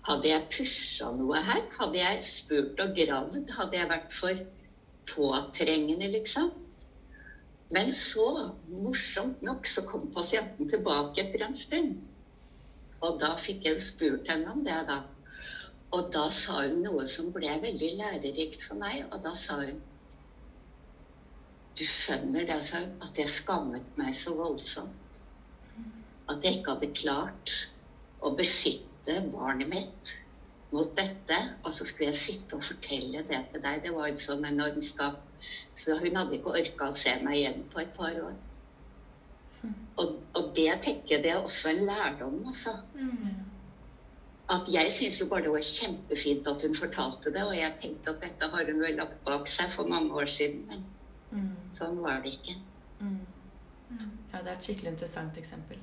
hadde 0.05 0.29
jeg 0.29 0.49
pusha 0.53 1.11
noe 1.17 1.41
her? 1.41 1.63
Hadde 1.79 2.01
jeg 2.01 2.25
spurt 2.27 2.81
og 2.83 2.97
gravd? 2.97 3.53
Hadde 3.57 3.79
jeg 3.79 3.91
vært 3.91 4.13
for 4.13 4.43
påtrengende, 5.09 6.11
liksom? 6.13 6.51
Men 7.73 7.89
så, 7.97 8.27
morsomt 8.69 9.43
nok, 9.43 9.67
så 9.67 9.87
kom 9.89 10.11
pasienten 10.13 10.69
tilbake 10.71 11.25
etter 11.25 11.47
en 11.47 11.57
stund. 11.57 11.97
Og 13.05 13.19
da 13.21 13.33
fikk 13.41 13.65
jeg 13.65 13.79
jo 13.79 13.85
spurt 13.85 14.29
henne 14.31 14.53
om 14.53 14.63
det, 14.67 14.77
da. 14.89 15.01
Og 15.95 16.11
da 16.13 16.29
sa 16.35 16.61
hun 16.65 16.83
noe 16.85 17.07
som 17.09 17.33
ble 17.33 17.51
veldig 17.63 17.91
lærerikt 17.99 18.63
for 18.67 18.81
meg. 18.81 19.05
Og 19.11 19.21
da 19.25 19.35
sa 19.39 19.61
hun 19.63 19.83
Du 21.75 21.83
skjønner 21.83 22.45
det, 22.47 22.61
sa 22.63 22.85
hun, 22.85 22.93
at 23.03 23.17
jeg 23.19 23.31
skammet 23.31 23.97
meg 23.99 24.13
så 24.15 24.37
voldsomt. 24.39 25.01
At 26.31 26.45
jeg 26.45 26.61
ikke 26.61 26.77
hadde 26.77 26.93
klart 26.95 27.55
å 28.25 28.33
beskytte 28.39 29.21
barnet 29.33 29.71
mitt 29.71 30.15
mot 30.73 30.91
dette. 30.97 31.39
Og 31.63 31.71
så 31.77 31.87
skulle 31.87 32.11
jeg 32.11 32.21
sitte 32.21 32.59
og 32.59 32.67
fortelle 32.67 33.23
det 33.29 33.45
til 33.53 33.63
deg. 33.65 33.83
Det 33.85 33.95
var 33.95 34.11
en 34.11 34.21
sånn 34.21 34.45
enorm 34.49 34.81
skap. 34.85 35.21
Så 35.77 35.99
hun 36.01 36.17
hadde 36.17 36.39
ikke 36.39 36.57
orka 36.57 36.89
å 36.89 36.97
se 36.97 37.15
meg 37.23 37.41
igjen 37.41 37.65
på 37.73 37.83
et 37.83 37.97
par 37.97 38.15
år. 38.23 38.37
Og, 40.01 40.15
og 40.37 40.47
det 40.57 40.71
tenker 40.85 41.21
det 41.23 41.33
er 41.33 41.41
også 41.41 41.71
en 41.71 41.85
lærdom, 41.87 42.41
altså. 42.51 42.79
Mm 42.99 43.45
at 44.53 44.69
jeg 44.69 44.93
syns 44.93 45.21
jo 45.21 45.29
bare 45.31 45.47
det 45.47 45.53
var 45.55 45.65
kjempefint 45.65 46.49
at 46.51 46.65
hun 46.67 46.75
fortalte 46.77 47.33
det, 47.33 47.45
og 47.49 47.55
jeg 47.57 47.77
tenkte 47.81 48.13
at 48.13 48.25
dette 48.27 48.49
har 48.53 48.71
hun 48.71 48.83
vel 48.83 48.99
lagt 49.01 49.17
bak 49.25 49.49
seg 49.49 49.71
for 49.73 49.89
mange 49.89 50.13
år 50.13 50.29
siden, 50.29 50.67
men 50.69 50.85
mm. 51.31 51.55
sånn 51.73 52.01
var 52.05 52.21
det 52.25 52.35
ikke. 52.37 52.57
Mm. 53.01 53.23
Ja, 54.33 54.43
det 54.43 54.51
er 54.51 54.57
et 54.57 54.67
skikkelig 54.67 54.93
interessant 54.93 55.39
eksempel. 55.41 55.81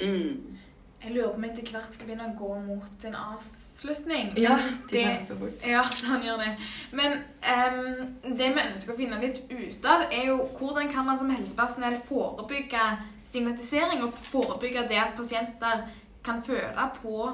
Mm. 0.00 0.56
Jeg 1.02 1.16
lurer 1.16 1.32
på 1.32 1.38
om 1.40 1.44
jeg 1.44 1.52
etter 1.56 1.72
hvert 1.74 1.94
skal 1.96 2.06
begynne 2.06 2.28
å 2.30 2.36
gå 2.38 2.48
mot 2.62 3.06
en 3.08 3.16
avslutning. 3.18 4.28
Ja, 4.38 4.54
det, 4.90 5.06
så 5.26 5.34
fort. 5.40 5.64
Ja, 5.66 5.82
han 6.12 6.26
gjør 6.26 6.42
det. 6.44 6.52
Men 6.94 7.16
um, 7.42 8.12
det 8.28 8.50
vi 8.54 8.66
ønsker 8.68 8.94
å 8.94 8.98
finne 9.00 9.18
litt 9.22 9.40
ut 9.50 9.88
av, 9.88 10.06
er 10.14 10.28
jo 10.30 10.36
hvordan 10.58 10.92
kan 10.92 11.08
man 11.08 11.18
som 11.18 11.32
helsepersonell 11.34 11.98
forebygge 12.06 12.84
stigmatisering 13.26 14.04
og 14.04 14.14
forebygge 14.28 14.86
det 14.92 15.00
at 15.02 15.16
pasienter 15.18 15.88
kan 16.22 16.42
føle 16.46 16.86
på 17.00 17.32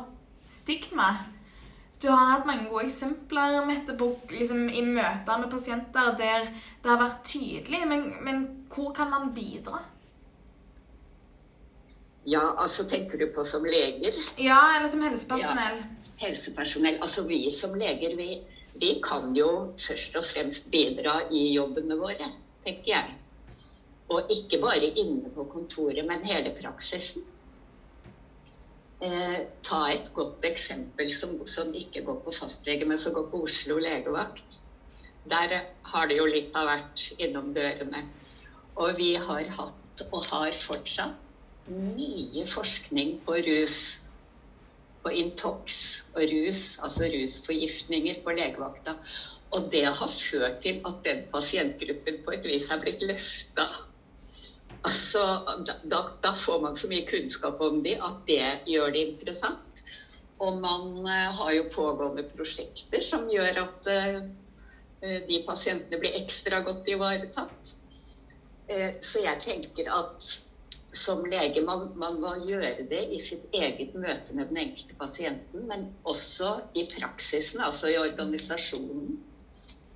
stigma. 0.49 1.11
Du 2.03 2.09
har 2.09 2.33
hatt 2.33 2.47
mange 2.47 2.69
gode 2.71 2.87
eksempler 2.87 3.59
Mette, 3.67 3.97
på, 3.99 4.13
liksom, 4.31 4.69
i 4.71 4.85
møter 4.87 5.41
med 5.43 5.51
pasienter 5.51 6.15
der 6.17 6.47
det 6.49 6.89
har 6.89 7.01
vært 7.03 7.25
tydelig, 7.27 7.83
men, 7.91 8.13
men 8.25 8.45
hvor 8.73 8.95
kan 8.97 9.11
man 9.11 9.33
bidra? 9.35 9.83
Ja, 12.29 12.43
altså 12.61 12.85
tenker 12.89 13.19
du 13.19 13.31
på 13.33 13.45
som 13.47 13.65
leger? 13.65 14.17
Ja, 14.37 14.59
eller 14.77 14.89
som 14.93 15.01
helsepersonell. 15.07 15.79
Ja, 15.81 16.27
helsepersonell. 16.27 16.99
Altså 17.05 17.25
vi 17.29 17.39
som 17.55 17.77
leger, 17.79 18.17
vi, 18.19 18.35
vi 18.81 18.91
kan 19.05 19.33
jo 19.37 19.49
først 19.81 20.19
og 20.21 20.27
fremst 20.29 20.69
bidra 20.73 21.23
i 21.33 21.47
jobbene 21.55 21.97
våre, 21.97 22.29
tenker 22.67 22.93
jeg. 22.93 23.15
Og 24.13 24.29
ikke 24.33 24.61
bare 24.61 24.91
inne 25.01 25.33
på 25.33 25.47
kontoret, 25.53 26.05
men 26.05 26.25
hele 26.29 26.53
praksisen. 26.59 27.25
Eh, 29.01 29.39
ta 29.63 29.85
et 29.93 30.11
godt 30.13 30.45
eksempel 30.45 31.13
som, 31.15 31.37
som, 31.47 31.71
ikke 31.75 32.03
går 32.05 32.19
på 32.25 32.35
fastlege, 32.35 32.89
men 32.89 32.99
som 32.99 33.15
går 33.15 33.29
på 33.31 33.41
Oslo 33.47 33.79
legevakt. 33.81 34.61
Der 35.29 35.55
har 35.93 36.09
det 36.11 36.19
jo 36.19 36.27
litt 36.29 36.57
av 36.57 36.69
hvert 36.69 37.07
innom 37.23 37.55
dørene. 37.57 38.05
Og 38.77 38.93
vi 38.99 39.15
har 39.15 39.49
hatt, 39.61 40.05
og 40.11 40.29
har 40.33 40.61
fortsatt, 40.61 41.25
mye 41.71 42.45
forskning 42.49 43.19
på 43.27 43.39
rus. 43.49 43.79
På 45.03 45.13
Intox 45.15 45.75
og 46.15 46.25
rus, 46.27 46.63
altså 46.83 47.07
rusforgiftninger 47.13 48.23
på 48.25 48.35
legevakta. 48.35 48.97
Og 49.57 49.69
det 49.73 49.85
har 49.87 50.11
ført 50.11 50.59
til 50.63 50.83
at 50.85 51.05
den 51.05 51.23
pasientgruppen 51.33 52.25
på 52.25 52.35
et 52.35 52.49
vis 52.51 52.67
er 52.75 52.83
blitt 52.83 53.07
løfta 53.09 53.69
Altså, 54.87 55.23
da, 55.91 56.03
da, 56.23 56.33
får 56.37 56.61
man 56.63 56.77
så 56.77 56.89
mye 56.89 57.07
kunnskap 57.09 57.61
om 57.61 57.81
de 57.83 57.97
at 57.99 58.21
det 58.29 58.45
gjør 58.71 58.93
det 58.95 59.05
interessant. 59.09 59.83
Og 60.39 60.61
man 60.63 60.85
uh, 61.03 61.31
har 61.41 61.55
jo 61.57 61.65
pågående 61.73 62.23
prosjekter 62.31 63.03
som 63.03 63.27
gjør 63.31 63.65
at 63.65 63.91
uh, 63.91 64.21
de 65.03 65.41
pasientene 65.47 65.99
blir 65.99 66.15
ekstra 66.21 66.63
godt 66.67 66.89
ivaretatt. 66.91 67.75
Så 69.01 69.23
jeg 69.25 69.41
tenker 69.41 69.87
at 69.97 70.25
som 70.93 71.25
lege 71.25 71.63
man, 71.65 71.93
man, 72.01 72.17
må 72.21 72.33
gjøre 72.49 72.87
det 72.91 73.03
i 73.13 73.19
sitt 73.21 73.53
eget 73.53 73.95
møte 73.95 74.35
med 74.37 74.49
den 74.51 74.63
enkelte 74.65 74.97
pasienten, 74.99 75.67
men 75.69 75.89
også 76.09 76.55
i 76.75 76.85
praksisen, 76.97 77.61
altså 77.61 77.93
i 77.93 77.99
organisasjonen. 78.01 79.19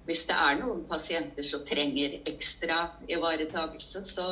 Hvis 0.04 0.26
det 0.28 0.36
er 0.36 0.58
noen 0.58 0.82
pasienter 0.90 1.46
som 1.46 1.62
trenger 1.64 2.18
ekstra 2.28 2.84
ivaretakelse, 3.08 4.02
så 4.04 4.28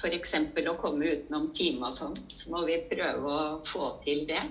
f.eks. 0.00 0.34
å 0.68 0.78
komme 0.80 1.12
utenom 1.14 1.46
time 1.54 1.88
og 1.88 1.94
sånn, 1.96 2.16
så 2.28 2.52
må 2.52 2.64
vi 2.68 2.80
prøve 2.90 3.34
å 3.34 3.44
få 3.64 3.94
til 4.04 4.24
det. 4.28 4.42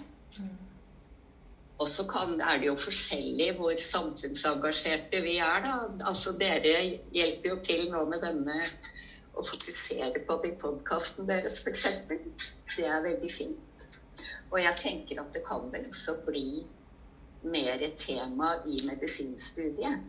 Og 1.82 1.90
så 1.90 2.06
er 2.16 2.62
det 2.62 2.68
jo 2.70 2.78
forskjellig 2.80 3.50
hvor 3.58 3.76
samfunnsengasjerte 3.82 5.20
vi 5.26 5.38
er, 5.44 5.64
da. 5.66 5.76
Altså 6.10 6.36
dere 6.40 6.78
hjelper 7.12 7.50
jo 7.50 7.60
til 7.66 7.90
nå 7.92 8.06
med 8.08 8.24
denne 8.24 8.58
å 9.34 9.44
fokusere 9.44 10.22
på 10.28 10.38
det 10.44 10.54
i 10.54 10.58
podkasten 10.62 11.28
deres, 11.30 11.60
f.eks. 11.64 11.86
Det 12.76 12.86
er 12.86 13.04
veldig 13.06 13.32
fint. 13.34 14.00
Og 14.54 14.60
jeg 14.62 14.78
tenker 14.78 15.22
at 15.24 15.34
det 15.34 15.42
kan 15.48 15.66
vel 15.74 15.88
også 15.90 16.20
bli 16.28 16.64
mer 17.44 17.82
et 17.82 17.98
tema 18.00 18.54
i 18.70 18.78
medisinstudiet. 18.88 20.06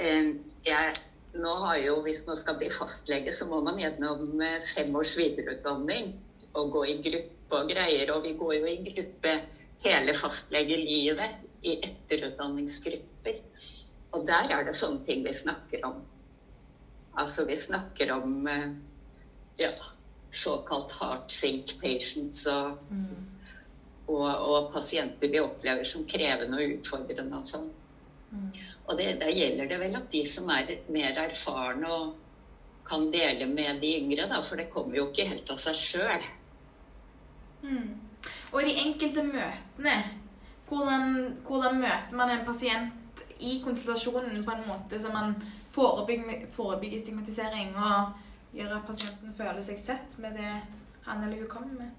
Jeg, 0.00 0.94
nå 1.36 1.54
har 1.64 1.76
jo, 1.84 1.98
Hvis 2.02 2.24
man 2.26 2.36
skal 2.36 2.56
bli 2.58 2.70
fastlege, 2.72 3.32
så 3.32 3.46
må 3.50 3.60
man 3.60 3.78
gjennom 3.78 4.40
eh, 4.40 4.62
fem 4.64 4.94
års 4.96 5.12
videreutdanning 5.18 6.14
og 6.54 6.72
gå 6.72 6.84
i 6.88 6.96
gruppe 7.04 7.60
og 7.60 7.68
greier. 7.68 8.14
Og 8.14 8.24
vi 8.24 8.32
går 8.40 8.54
jo 8.54 8.70
i 8.70 8.78
gruppe 8.88 9.34
hele 9.84 10.14
fastlegelivet 10.16 11.66
i 11.68 11.76
etterutdanningsgrupper. 11.84 13.42
Og 14.10 14.24
der 14.26 14.56
er 14.56 14.64
det 14.66 14.74
sånne 14.74 15.04
ting 15.06 15.22
vi 15.26 15.36
snakker 15.36 15.84
om. 15.86 16.00
Altså 17.18 17.44
vi 17.44 17.56
snakker 17.56 18.12
om 18.12 18.46
eh, 18.46 18.70
ja, 19.58 19.68
såkalt 20.30 20.92
heart 21.00 21.30
sink 21.30 21.74
patients 21.82 22.46
og, 22.46 22.78
mm. 22.90 23.26
og, 24.06 24.28
og, 24.30 24.72
pasienter 24.72 25.28
vi 25.28 25.40
opplever 25.42 25.84
som 25.84 26.06
krevende 26.08 26.60
og 26.60 26.76
utfordrende 26.78 27.40
og 27.40 27.46
sånn. 27.46 27.70
Mm. 28.30 28.50
Og 28.86 28.98
det, 28.98 29.08
der 29.20 29.34
gjelder 29.34 29.70
det 29.70 29.80
vel 29.82 29.96
at 29.98 30.10
de 30.12 30.22
som 30.26 30.50
er 30.54 30.76
mer 30.90 31.18
erfarne 31.24 31.90
og 31.90 32.14
kan 32.90 33.10
dele 33.12 33.46
med 33.46 33.82
de 33.82 33.90
yngre, 34.00 34.26
da, 34.30 34.38
for 34.38 34.58
det 34.58 34.70
kommer 34.72 34.96
jo 34.98 35.08
ikke 35.10 35.28
helt 35.30 35.50
av 35.52 35.60
seg 35.62 35.76
sjøl. 35.78 36.24
Mm. 37.62 37.92
Og 38.50 38.56
i 38.62 38.66
de 38.66 38.80
enkelte 38.82 39.22
møtene, 39.28 39.94
hvordan, 40.66 41.36
hvordan 41.46 41.78
møter 41.82 42.18
man 42.18 42.32
en 42.34 42.42
pasient 42.46 43.22
i 43.40 43.60
konsultasjonen 43.64 44.42
på 44.46 44.56
en 44.56 44.66
måte 44.66 44.98
som 45.02 45.14
man 45.14 45.36
forebygge, 45.70 46.46
forebygge 46.52 47.00
stigmatisering 47.00 47.74
og 47.76 48.12
gjøre 48.56 48.80
at 48.80 48.86
pasienten 48.86 49.36
føler 49.38 49.60
seg 49.64 49.78
sett 49.78 50.16
med 50.18 50.38
det 50.38 50.54
han 51.06 51.22
eller 51.24 51.42
hun 51.42 51.50
kommer 51.50 51.74
med. 51.84 51.90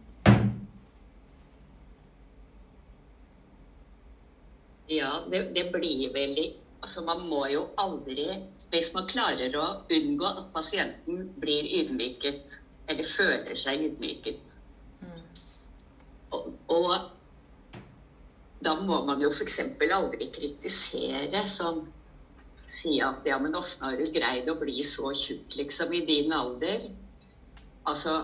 Ja, 4.91 5.12
det, 5.31 5.55
det 5.55 5.69
blir 5.71 6.13
veldig 6.13 6.49
Altså, 6.81 7.03
man 7.05 7.19
må 7.29 7.45
jo 7.45 7.67
aldri 7.77 8.25
Hvis 8.71 8.88
man 8.95 9.05
klarer 9.07 9.53
å 9.55 9.65
unngå 9.86 10.25
at 10.25 10.47
pasienten 10.55 11.27
blir 11.38 11.67
ydmyket, 11.77 12.55
eller 12.89 13.05
føler 13.05 13.60
seg 13.60 13.84
ydmyket 13.86 14.55
mm. 15.03 15.19
og, 16.34 16.47
og 16.73 16.95
da 18.65 18.73
må 18.86 18.99
man 19.05 19.21
jo 19.21 19.29
f.eks. 19.29 19.60
aldri 19.93 20.27
kritisere 20.34 21.43
sånn 21.49 21.84
si 22.71 22.99
at 23.03 23.25
ja, 23.27 23.38
men 23.41 23.55
åssen 23.57 23.86
har 23.88 23.97
du 23.99 24.05
greid 24.15 24.49
å 24.49 24.57
bli 24.60 24.84
så 24.86 25.12
tjukk, 25.17 25.57
liksom, 25.60 25.93
i 25.93 26.05
din 26.07 26.34
alder? 26.34 26.88
Altså 27.88 28.15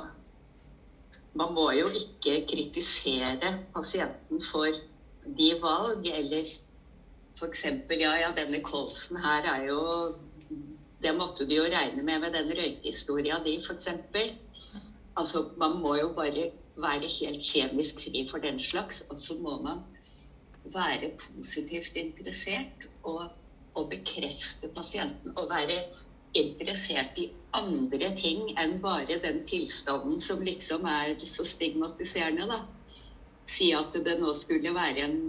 Man 1.37 1.53
må 1.53 1.67
jo 1.75 1.89
ikke 1.93 2.39
kritisere 2.49 3.51
pasienten 3.73 4.41
for 4.41 4.73
de 5.37 5.49
valg, 5.61 6.07
eller 6.07 6.41
f.eks. 6.41 7.63
ja, 7.99 8.13
ja, 8.17 8.29
denne 8.33 8.61
kolsen 8.65 9.19
her 9.21 9.45
er 9.51 9.67
jo 9.67 9.81
Det 11.03 11.13
måtte 11.13 11.45
du 11.45 11.53
jo 11.53 11.67
regne 11.69 12.01
med 12.01 12.23
med 12.23 12.33
den 12.33 12.49
røykehistoria 12.57 13.37
di, 13.45 13.59
f.eks. 13.61 13.89
Altså, 15.17 15.43
man 15.57 15.77
må 15.81 15.95
jo 15.97 16.09
bare 16.17 16.49
være 16.77 17.09
helt 17.09 17.41
kjemisk 17.41 18.01
fri 18.01 18.23
for 18.29 18.41
den 18.41 18.59
slags, 18.59 19.03
og 19.09 19.17
så 19.21 19.37
må 19.43 19.59
man 19.61 19.83
være 20.73 21.11
positivt 21.17 21.95
interessert 21.95 22.87
og 23.03 23.29
å 23.77 23.87
bekrefte 23.91 24.69
pasienten 24.75 25.33
og 25.37 25.49
være 25.51 25.81
interessert 26.37 27.17
i 27.21 27.27
andre 27.57 28.09
ting 28.17 28.51
enn 28.59 28.81
bare 28.81 29.19
den 29.23 29.41
tilstanden 29.45 30.21
som 30.21 30.43
liksom 30.45 30.85
er 30.89 31.15
så 31.25 31.45
stigmatiserende, 31.47 32.47
da. 32.49 32.61
Si 33.47 33.71
at 33.73 33.95
det 34.03 34.17
nå 34.19 34.33
skulle 34.35 34.73
være 34.75 35.05
en, 35.07 35.19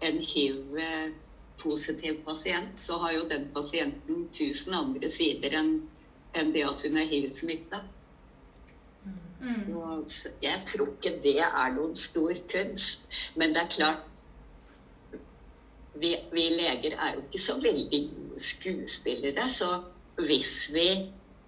en 0.00 0.20
hiv-positiv 0.24 2.22
pasient, 2.26 2.68
så 2.78 2.98
har 3.04 3.18
jo 3.18 3.26
den 3.28 3.50
pasienten 3.54 4.28
tusen 4.32 4.74
andre 4.78 5.10
sider 5.12 5.58
enn 5.60 5.74
en 6.32 6.52
det 6.54 6.64
at 6.64 6.86
hun 6.86 6.96
er 6.96 7.10
hiv-smitta. 7.10 7.82
Mm. 9.42 9.50
Så, 9.50 9.82
så 10.08 10.32
jeg 10.42 10.64
tror 10.70 10.94
ikke 10.94 11.18
det 11.24 11.36
er 11.44 11.74
noen 11.76 11.94
stor 11.98 12.32
kunst. 12.48 13.04
Men 13.36 13.52
det 13.52 13.66
er 13.66 13.74
klart 13.76 14.08
vi, 15.94 16.12
vi, 16.32 16.44
leger 16.56 16.96
er 16.96 17.16
jo 17.16 17.24
ikke 17.26 17.40
så 17.42 17.58
veldig 17.60 18.00
skuespillere. 18.40 19.48
Så 19.48 19.68
hvis 20.26 20.70
vi, 20.74 20.88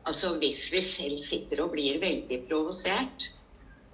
altså 0.04 0.34
hvis 0.38 0.66
vi 0.72 0.82
selv 0.84 1.18
sitter 1.22 1.64
og 1.64 1.72
blir 1.74 2.00
veldig 2.02 2.42
provosert 2.48 3.30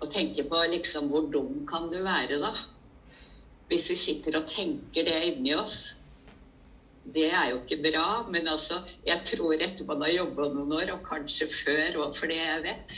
og 0.00 0.10
tenker 0.10 0.48
på 0.48 0.64
liksom 0.72 1.10
hvor 1.12 1.28
dum 1.32 1.64
kan 1.68 1.88
du 1.92 2.00
være, 2.02 2.40
da? 2.40 2.52
Hvis 3.70 3.90
vi 3.92 3.96
sitter 3.96 4.40
og 4.40 4.48
tenker 4.50 5.06
det 5.06 5.18
inni 5.28 5.54
oss. 5.54 5.96
Det 7.10 7.26
er 7.32 7.50
jo 7.50 7.60
ikke 7.62 7.80
bra, 7.82 8.26
men 8.30 8.48
altså, 8.48 8.76
jeg 9.06 9.22
tror 9.26 9.54
etter 9.56 9.86
man 9.88 10.02
har 10.04 10.12
jobba 10.12 10.48
noen 10.52 10.74
år, 10.76 10.92
og 10.94 11.06
kanskje 11.06 11.48
før 11.48 11.96
òg, 12.04 12.12
for 12.14 12.30
det 12.30 12.36
jeg 12.38 12.60
vet, 12.66 12.92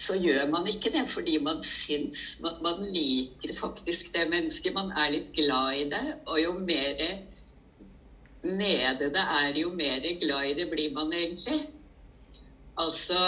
så 0.00 0.16
gjør 0.16 0.46
man 0.48 0.68
ikke 0.70 0.92
det 0.94 1.02
fordi 1.12 1.36
man 1.44 1.58
syns 1.66 2.38
man, 2.40 2.56
man, 2.64 2.84
liker 2.94 3.52
faktisk 3.54 4.14
det 4.14 4.28
mennesket. 4.32 4.72
Man 4.74 4.92
er 4.96 5.12
litt 5.12 5.32
glad 5.36 5.76
i 5.76 5.88
det. 5.92 6.04
Og 6.26 6.40
jo 6.40 6.54
mer 6.58 7.02
nede 8.42 9.10
det 9.12 9.24
er, 9.24 9.58
jo 9.60 9.72
mer 9.76 10.06
glad 10.22 10.48
i 10.48 10.54
det 10.56 10.70
blir 10.72 10.94
man 10.96 11.12
egentlig. 11.12 11.60
Altså 12.80 13.18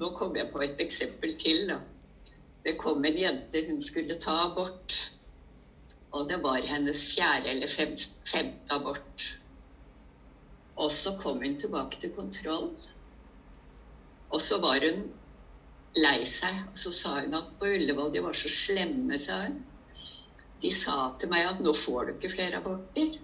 Nå 0.00 0.08
kom 0.16 0.34
jeg 0.34 0.48
på 0.50 0.62
et 0.64 0.80
eksempel 0.82 1.34
til. 1.38 1.66
da. 1.68 1.76
Det 2.64 2.72
kom 2.78 3.04
en 3.04 3.18
jente, 3.18 3.60
hun 3.68 3.80
skulle 3.80 4.16
ta 4.18 4.32
abort. 4.48 4.94
Og 6.10 6.24
det 6.30 6.40
var 6.42 6.64
hennes 6.66 7.02
fjerde 7.14 7.52
eller 7.52 7.70
femte 7.70 8.74
abort. 8.74 9.26
Og 10.76 10.90
så 10.92 11.14
kom 11.20 11.42
hun 11.44 11.58
tilbake 11.58 12.00
til 12.00 12.14
kontroll. 12.16 12.72
Og 14.30 14.40
så 14.40 14.58
var 14.60 14.80
hun 14.88 15.04
lei 15.98 16.22
seg. 16.28 16.62
Og 16.70 16.78
så 16.78 16.92
sa 16.94 17.18
hun 17.20 17.36
at 17.38 17.52
på 17.58 17.68
Ullevål 17.68 18.12
de 18.14 18.22
var 18.24 18.36
så 18.38 18.50
slemme, 18.52 19.18
sa 19.20 19.42
hun. 19.46 19.60
De 20.62 20.70
sa 20.70 20.96
til 21.18 21.30
meg 21.32 21.48
at 21.48 21.60
nå 21.62 21.74
får 21.74 22.06
du 22.06 22.14
ikke 22.14 22.34
flere 22.36 22.60
aborter. 22.62 23.18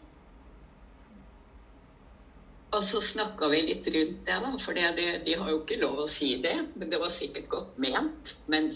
Og 2.69 2.83
så 2.85 3.01
snakka 3.01 3.49
vi 3.49 3.63
litt 3.65 3.87
rundt 3.95 4.27
det, 4.27 4.35
da, 4.45 4.51
for 4.61 4.77
det, 4.77 5.07
de 5.25 5.37
har 5.41 5.51
jo 5.51 5.63
ikke 5.63 5.79
lov 5.81 6.03
å 6.03 6.11
si 6.11 6.35
det. 6.45 6.57
Men 6.77 6.91
det 6.93 7.01
var 7.01 7.13
sikkert 7.15 7.49
godt 7.55 7.79
ment. 7.81 8.35
Men 8.53 8.69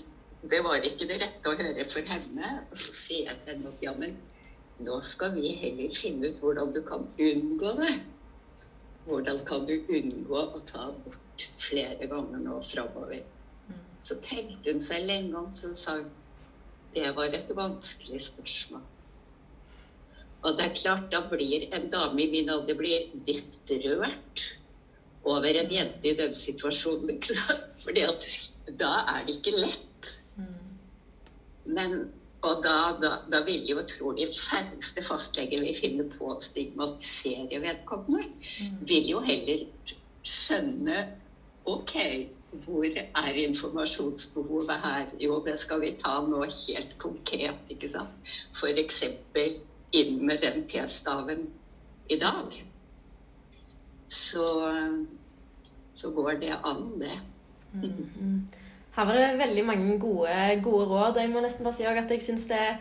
det 0.42 0.62
var 0.64 0.86
ikke 0.86 1.08
det 1.10 1.18
rette 1.20 1.50
å 1.50 1.58
høre 1.58 1.84
for 1.84 2.14
henne. 2.14 2.54
Og 2.62 2.72
så 2.72 2.94
sier 2.96 3.28
jeg 3.28 3.42
til 3.42 3.52
henne 3.52 3.74
at 3.74 3.84
ja, 3.84 3.92
men 3.98 4.16
nå 4.82 4.96
skal 5.06 5.36
vi 5.36 5.52
heller 5.60 5.92
finne 5.94 6.32
ut 6.32 6.40
hvordan 6.42 6.72
du 6.74 6.80
kan 6.86 7.04
unngå 7.04 7.74
det. 7.82 7.92
Hvordan 9.04 9.44
kan 9.46 9.66
du 9.66 9.74
unngå 9.74 10.40
å 10.40 10.62
ta 10.66 10.86
abort 10.86 11.46
flere 11.58 12.06
ganger 12.08 12.42
nå 12.46 12.58
framover? 12.64 13.22
Så 14.02 14.18
tenkte 14.22 14.72
hun 14.72 14.82
seg 14.82 15.06
lenge 15.06 15.36
om, 15.38 15.50
så 15.54 15.74
sa 15.78 16.00
hun 16.00 16.10
det 16.92 17.08
var 17.16 17.32
et 17.32 17.48
vanskelig 17.56 18.18
spørsmål. 18.20 18.82
Og 20.42 20.56
det 20.58 20.64
er 20.66 20.74
klart, 20.74 21.06
da 21.12 21.22
blir 21.30 21.68
en 21.72 21.86
dame 21.90 22.24
i 22.24 22.30
min 22.30 22.50
alder 22.50 22.76
blir 22.76 23.12
dypt 23.26 23.70
rørt 23.84 24.42
over 25.24 25.46
en 25.60 25.70
jente 25.70 26.10
i 26.10 26.16
den 26.18 26.34
situasjonen. 26.34 27.14
ikke 27.14 27.36
sant? 27.38 27.70
Fordi 27.84 28.02
at 28.08 28.26
da 28.78 28.90
er 29.14 29.22
det 29.26 29.36
ikke 29.38 29.54
lett. 29.56 30.10
Men, 31.64 31.96
og 32.42 32.62
da, 32.64 32.76
da, 33.02 33.12
da 33.30 33.44
vil 33.46 33.70
jo 33.70 33.84
trolig 33.86 34.26
færreste 34.34 35.04
fastleger 35.06 35.62
vi 35.62 35.76
finner 35.78 36.10
på 36.10 36.32
å 36.34 36.40
stigmatisere 36.42 37.62
vedkommende, 37.62 38.26
vil 38.82 39.10
jo 39.14 39.24
heller 39.26 39.66
skjønne 40.26 41.04
Ok, 41.62 41.92
hvor 42.52 42.84
er 42.84 43.32
informasjonsbehovet 43.48 44.70
her? 44.84 45.06
Jo, 45.20 45.42
det 45.46 45.58
skal 45.60 45.80
vi 45.80 45.94
ta 45.98 46.18
nå 46.26 46.42
helt 46.44 46.96
konkret, 46.98 47.60
ikke 47.72 47.88
sant. 47.88 48.14
F.eks. 48.52 49.02
inn 49.92 50.26
med 50.26 50.42
den 50.44 50.64
p-staven 50.68 51.46
i 52.08 52.18
dag. 52.20 52.58
Så, 54.08 54.46
så 55.94 56.10
går 56.10 56.30
det 56.44 56.52
an, 56.64 57.00
det. 57.00 57.16
Mm 57.72 57.82
-hmm. 57.82 58.40
Her 58.96 59.04
var 59.04 59.12
det 59.12 59.38
veldig 59.38 59.64
mange 59.64 59.98
gode, 59.98 60.60
gode 60.62 60.86
råd. 60.86 61.20
Jeg 61.20 61.30
må 61.30 61.40
nesten 61.40 61.64
bare 61.64 61.74
si 61.74 61.82
at 61.82 62.10
jeg 62.10 62.22
synes 62.22 62.46
det 62.46 62.76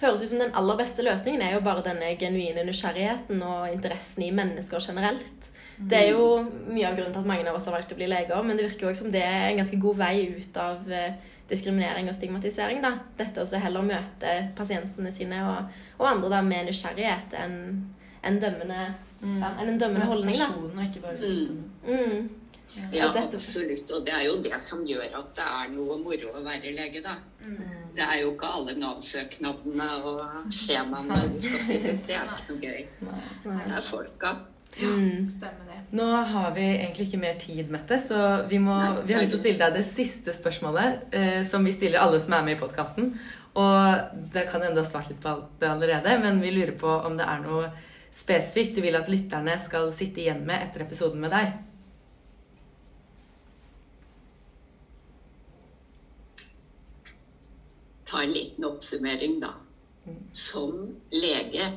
høres 0.00 0.22
ut 0.22 0.28
som 0.28 0.38
den 0.38 0.54
aller 0.54 0.76
beste 0.76 1.02
løsningen 1.02 1.42
er 1.42 1.54
jo 1.54 1.64
bare 1.64 1.82
denne 1.84 2.16
genuine 2.20 2.64
nysgjerrigheten 2.64 3.42
og 3.42 3.72
interessen 3.72 4.22
i 4.22 4.30
mennesker 4.30 4.78
generelt. 4.86 5.50
Det 5.78 5.98
er 5.98 6.10
jo 6.14 6.26
mye 6.72 6.86
av 6.88 6.94
grunnen 6.96 7.12
til 7.12 7.20
at 7.20 7.26
mange 7.28 7.48
av 7.50 7.56
oss 7.58 7.66
har 7.68 7.74
valgt 7.76 7.92
å 7.92 7.96
bli 7.98 8.06
leger, 8.08 8.42
men 8.42 8.56
det 8.56 8.64
virker 8.70 8.88
jo 8.88 8.94
som 8.96 9.10
det 9.12 9.20
er 9.22 9.50
en 9.50 9.58
ganske 9.60 9.76
god 9.82 9.96
vei 10.00 10.14
ut 10.38 10.56
av 10.56 10.86
eh, 10.90 11.12
diskriminering 11.50 12.08
og 12.08 12.14
stigmatisering. 12.16 12.80
da. 12.82 12.94
Dette 13.18 13.42
også 13.44 13.60
heller 13.60 13.82
møte 13.84 14.32
pasientene 14.56 15.12
sine 15.12 15.42
og, 15.46 15.68
og 15.98 16.08
andre 16.08 16.28
da 16.32 16.40
med 16.42 16.66
nysgjerrighet 16.70 17.36
enn 17.42 17.58
en 18.26 18.40
dømmende, 18.42 18.80
ja, 19.22 19.52
en 19.62 19.78
dømmende 19.78 20.06
holdning. 20.08 20.38
da. 20.40 20.48
Personen, 20.48 20.78
og 20.78 20.84
ikke 20.88 21.04
bare 21.04 21.18
symptomen. 21.18 21.70
Mm. 21.86 22.28
Ja, 22.90 23.06
dette- 23.14 23.36
absolutt. 23.38 23.90
Og 23.94 24.00
det 24.08 24.12
er 24.16 24.24
jo 24.26 24.32
det 24.42 24.58
som 24.60 24.80
gjør 24.88 25.04
at 25.20 25.28
det 25.36 25.44
er 25.46 25.68
noe 25.76 25.98
moro 26.02 26.32
å 26.40 26.42
være 26.48 26.72
lege, 26.74 27.02
da. 27.04 27.12
Det 27.94 28.02
er 28.02 28.16
jo 28.24 28.32
ikke 28.32 28.48
alle 28.58 28.74
Nav-søknadene 28.80 29.86
og 30.08 30.50
skjemaene 30.52 31.20
du 31.36 31.40
skal 31.40 31.62
fylle 31.68 31.94
ut. 31.94 32.02
Det 32.08 32.16
er 32.16 32.26
ikke 32.26 32.50
noe 32.50 32.60
gøy. 32.64 32.82
Det 33.46 33.76
er 33.76 33.86
folka. 33.86 34.34
Ja, 34.76 34.90
Stemmer 35.24 35.64
det. 35.64 35.65
Nå 35.90 36.04
har 36.04 36.54
vi 36.54 36.64
egentlig 36.66 37.06
ikke 37.06 37.20
mer 37.22 37.36
tid, 37.38 37.68
Mette, 37.70 37.98
så 38.02 38.18
vi, 38.50 38.58
må, 38.58 38.74
vi 39.06 39.14
har 39.14 39.22
lyst 39.22 39.36
til 39.36 39.38
å 39.38 39.42
stille 39.44 39.60
deg 39.62 39.76
det 39.78 39.84
siste 39.86 40.32
spørsmålet, 40.34 41.04
eh, 41.14 41.42
som 41.46 41.62
vi 41.64 41.74
stiller 41.74 42.02
alle 42.02 42.18
som 42.22 42.34
er 42.34 42.42
med 42.46 42.56
i 42.56 42.60
podkasten. 42.60 43.12
Og 43.56 44.16
det 44.34 44.48
kan 44.50 44.64
hende 44.64 44.74
du 44.74 44.82
har 44.82 44.88
svart 44.88 45.12
litt 45.12 45.22
på 45.22 45.36
det 45.60 45.70
allerede, 45.70 46.16
men 46.20 46.42
vi 46.42 46.50
lurer 46.50 46.74
på 46.76 46.90
om 46.90 47.14
det 47.16 47.28
er 47.30 47.44
noe 47.44 47.70
spesifikt 48.10 48.76
du 48.76 48.82
vil 48.82 48.98
at 48.98 49.08
lytterne 49.12 49.54
skal 49.62 49.88
sitte 49.94 50.24
igjen 50.24 50.42
med 50.48 50.66
etter 50.66 50.84
episoden 50.84 51.22
med 51.22 51.32
deg. 51.36 51.54
Ta 58.10 58.22
en 58.24 58.34
liten 58.34 58.66
oppsummering, 58.66 59.38
da. 59.42 59.54
Som 60.34 60.98
lege 61.14 61.70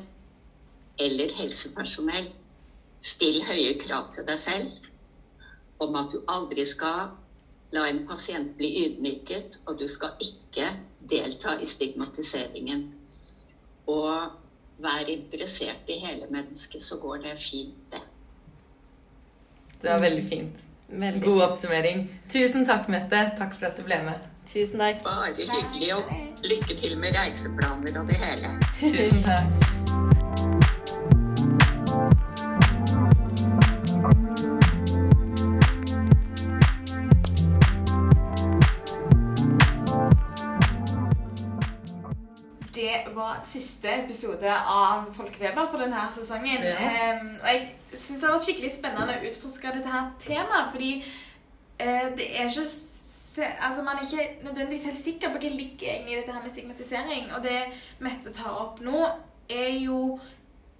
eller 1.00 1.32
helsepersonell, 1.38 2.28
still 3.00 3.42
høye 3.48 3.74
krav 3.80 4.10
til 4.14 4.26
deg 4.28 4.38
selv 4.38 4.70
om 5.80 5.96
at 5.96 6.12
du 6.12 6.20
aldri 6.28 6.64
skal 6.68 7.14
la 7.72 7.86
en 7.88 8.02
pasient 8.08 8.56
bli 8.58 8.70
ydmyket, 8.84 9.60
og 9.66 9.78
du 9.78 9.86
skal 9.88 10.18
ikke 10.20 10.66
delta 11.10 11.54
i 11.62 11.66
stigmatiseringen. 11.66 12.88
Og 13.86 14.32
vær 14.80 15.08
interessert 15.08 15.88
i 15.88 16.00
hele 16.02 16.26
mennesket, 16.30 16.82
så 16.82 16.98
går 17.02 17.22
det 17.24 17.38
fint, 17.38 17.78
det. 17.92 18.02
Det 19.82 19.90
var 19.90 20.00
veldig 20.00 20.28
fint. 20.28 20.66
Veldig 20.88 21.22
God 21.22 21.40
fint. 21.40 21.44
oppsummering. 21.50 22.20
Tusen 22.28 22.66
takk, 22.66 22.88
Mette. 22.88 23.24
Takk 23.38 23.54
for 23.56 23.70
at 23.70 23.78
du 23.78 23.86
ble 23.86 24.02
med. 24.04 24.30
Tusen 24.46 24.82
takk. 24.82 25.04
Bare 25.04 25.34
hyggelig, 25.36 25.94
og 25.94 26.04
lykke 26.44 26.76
til 26.76 26.98
med 26.98 27.16
reiseplaner 27.16 28.00
og 28.00 28.08
det 28.08 28.22
hele. 28.24 28.56
Tusen 28.80 29.22
takk. 29.24 29.79
Var 43.30 43.42
siste 43.46 43.90
episode 44.04 44.54
av 44.66 45.10
Folkeveber 45.14 45.68
for 45.70 45.82
denne 45.82 46.06
sesongen. 46.14 46.64
Ja. 46.66 46.76
Em, 46.76 47.34
og 47.40 47.48
jeg 47.48 47.66
syns 47.92 48.20
det 48.20 48.26
har 48.26 48.36
vært 48.36 48.46
skikkelig 48.48 48.70
spennende 48.74 49.18
å 49.18 49.28
utforske 49.30 49.74
dette 49.76 49.92
her 49.92 50.08
temaet, 50.22 50.70
fordi 50.74 50.94
eh, 50.98 52.08
det 52.16 52.30
er 52.34 52.48
ikke 52.48 52.66
se, 52.70 53.46
altså 53.62 53.84
Man 53.86 54.00
er 54.00 54.06
ikke 54.08 54.46
nødvendigvis 54.46 54.88
helt 54.90 54.98
sikker 54.98 55.30
på 55.30 55.42
hva 55.42 55.52
ligger 55.54 55.92
egentlig 55.92 56.16
i 56.16 56.18
dette 56.18 56.34
her 56.34 56.42
med 56.42 56.54
stigmatisering. 56.54 57.30
Og 57.36 57.44
det 57.46 57.60
Mette 58.02 58.34
tar 58.34 58.56
opp 58.64 58.82
nå, 58.84 59.04
er 59.50 59.70
jo 59.78 60.18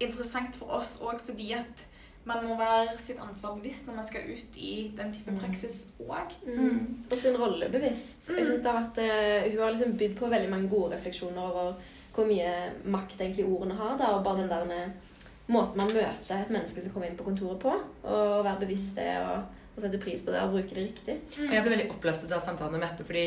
interessant 0.01 0.55
for 0.57 0.79
oss 0.79 0.97
òg 1.03 1.21
fordi 1.25 1.51
at 1.55 1.87
man 2.25 2.43
må 2.45 2.55
være 2.57 2.99
sitt 3.01 3.17
ansvar 3.21 3.55
bevisst 3.57 3.87
når 3.87 3.95
man 3.97 4.05
skal 4.05 4.27
ut 4.29 4.57
i 4.61 4.73
den 4.97 5.09
type 5.13 5.33
praksis 5.39 5.79
òg. 6.03 6.35
Mm. 6.45 7.07
Og 7.09 7.17
sin 7.17 7.37
rolle 7.39 7.69
bevisst. 7.73 8.29
Jeg 8.29 8.45
synes 8.45 8.61
det 8.61 8.69
har 8.69 8.77
vært, 8.77 9.01
eh, 9.01 9.51
Hun 9.51 9.63
har 9.63 9.73
liksom 9.73 9.97
bydd 9.97 10.15
på 10.19 10.29
veldig 10.29 10.51
mange 10.51 10.69
gode 10.69 10.95
refleksjoner 10.95 11.41
over 11.41 11.73
hvor 12.15 12.27
mye 12.27 12.51
makt 12.91 13.21
egentlig 13.21 13.47
ordene 13.47 13.77
har. 13.79 13.95
da, 13.97 14.11
Og 14.17 14.25
bare 14.25 14.41
den 14.41 14.51
der 14.51 14.75
eh, 14.75 14.91
måten 15.47 15.77
man 15.77 15.93
møter 15.93 16.35
et 16.37 16.53
menneske 16.53 16.83
som 16.83 16.93
kommer 16.93 17.09
inn 17.09 17.17
på 17.19 17.27
kontoret 17.27 17.59
på. 17.59 17.73
Og 18.03 18.43
være 18.43 18.59
bevisst 18.65 18.99
det 18.99 19.09
og, 19.21 19.47
og 19.75 19.81
sette 19.83 20.01
pris 20.01 20.23
på 20.23 20.33
det 20.33 20.43
og 20.43 20.53
bruke 20.55 20.75
det 20.75 20.85
riktig. 20.89 21.17
Og 21.47 21.55
jeg 21.55 21.63
ble 21.63 21.75
veldig 21.75 21.89
oppløftet 21.95 22.35
av 22.35 22.43
samtalen 22.43 22.77
med 22.77 22.85
Mette, 22.85 23.07
fordi 23.07 23.25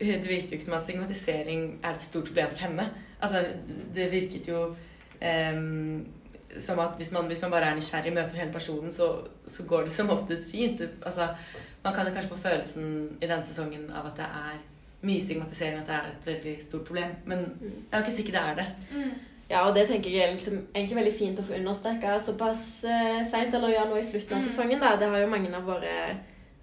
det 0.00 0.26
virket 0.26 0.50
jo 0.50 0.58
ikke 0.58 0.66
som 0.66 0.74
at 0.74 0.88
stigmatisering 0.88 1.66
er 1.82 1.94
et 1.94 2.02
stort 2.02 2.26
problem 2.30 2.50
for 2.50 2.64
henne. 2.66 2.88
Altså, 3.22 3.44
det 3.94 4.10
virket 4.10 4.48
jo 4.48 4.74
um, 4.74 6.06
som 6.58 6.78
at 6.82 6.96
hvis 6.96 7.12
man, 7.12 7.26
hvis 7.26 7.42
man 7.42 7.50
bare 7.50 7.70
er 7.70 7.78
nysgjerrig 7.78 8.12
møter 8.14 8.40
hele 8.40 8.52
personen, 8.52 8.92
så, 8.92 9.12
så 9.46 9.66
går 9.68 9.86
det 9.86 9.92
som 9.92 10.10
oftest 10.10 10.50
fint. 10.50 10.82
Altså, 11.02 11.28
man 11.84 11.94
kan 11.94 12.06
jo 12.06 12.14
kanskje 12.14 12.30
få 12.30 12.40
følelsen 12.48 12.86
i 13.20 13.26
denne 13.26 13.44
sesongen 13.44 13.90
av 13.90 14.10
at 14.10 14.16
det 14.18 14.26
er 14.26 14.58
mye 15.04 15.20
stigmatisering, 15.22 15.78
at 15.80 15.88
det 15.88 15.94
er 15.94 16.10
et 16.10 16.26
veldig 16.26 16.56
stort 16.64 16.84
problem. 16.88 17.14
Men 17.30 17.46
det 17.60 17.92
er 17.92 18.02
jo 18.02 18.04
ikke 18.04 18.16
sikkert 18.18 18.36
det 18.38 18.42
er 18.42 18.60
det. 18.60 18.66
Ja, 19.50 19.66
og 19.68 19.74
det 19.76 19.86
tenker 19.88 20.10
jeg 20.10 20.24
er 20.24 20.32
liksom, 20.32 20.62
egentlig 20.74 20.96
veldig 20.96 21.14
fint 21.18 21.40
å 21.40 21.44
få 21.44 21.58
understreka 21.58 22.16
såpass 22.24 22.62
uh, 22.88 23.20
seint, 23.28 23.54
eller 23.54 23.74
ja, 23.74 23.84
nå 23.88 23.98
i 24.00 24.06
slutten 24.06 24.38
av 24.38 24.46
sesongen. 24.46 24.80
da, 24.80 24.94
Det 24.96 25.10
har 25.10 25.20
jo 25.20 25.30
mange 25.30 25.52
av 25.52 25.66
våre 25.68 25.92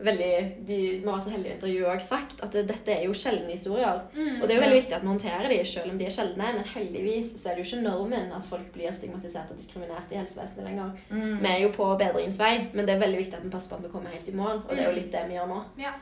veldig, 0.06 0.32
de 0.68 0.80
som 1.00 1.10
har 1.12 1.18
vært 1.18 1.28
så 1.28 1.34
heldige 1.36 1.52
i 1.52 1.56
intervjuet, 1.58 1.90
har 1.92 2.04
sagt 2.06 2.44
at 2.46 2.58
dette 2.72 2.94
er 2.94 3.06
jo 3.06 3.16
sjeldne 3.18 3.54
historier. 3.54 4.02
Og 4.14 4.44
det 4.46 4.56
er 4.56 4.60
jo 4.60 4.64
veldig 4.66 4.80
viktig 4.80 4.98
at 4.98 5.06
vi 5.06 5.12
håndterer 5.12 5.48
de, 5.52 5.60
selv 5.72 5.92
om 5.92 6.00
de 6.00 6.08
er 6.08 6.16
sjeldne. 6.16 6.52
Men 6.58 6.70
heldigvis 6.74 7.34
så 7.42 7.52
er 7.52 7.58
det 7.58 7.64
jo 7.64 7.70
ikke 7.70 7.84
normen 7.86 8.34
at 8.38 8.48
folk 8.48 8.72
blir 8.76 8.94
stigmatisert 8.96 9.54
og 9.54 9.60
diskriminert 9.62 10.14
i 10.14 10.20
helsevesenet 10.20 10.68
lenger. 10.70 10.94
Vi 11.12 11.52
er 11.52 11.60
jo 11.66 11.72
på 11.76 11.88
bedringens 12.02 12.40
vei, 12.42 12.54
men 12.74 12.88
det 12.88 12.96
er 12.96 13.04
veldig 13.04 13.22
viktig 13.22 13.40
at 13.40 13.46
vi 13.46 13.54
passer 13.54 13.74
på 13.74 13.80
at 13.80 13.86
vi 13.86 13.94
kommer 13.94 14.16
helt 14.16 14.30
i 14.30 14.36
mål. 14.38 14.64
Og 14.68 14.74
det 14.76 14.86
er 14.86 14.90
jo 14.90 14.98
litt 14.98 15.12
det 15.14 15.24
vi 15.30 15.38
gjør 15.38 15.50
nå. 15.52 15.60
Ja. 15.82 15.94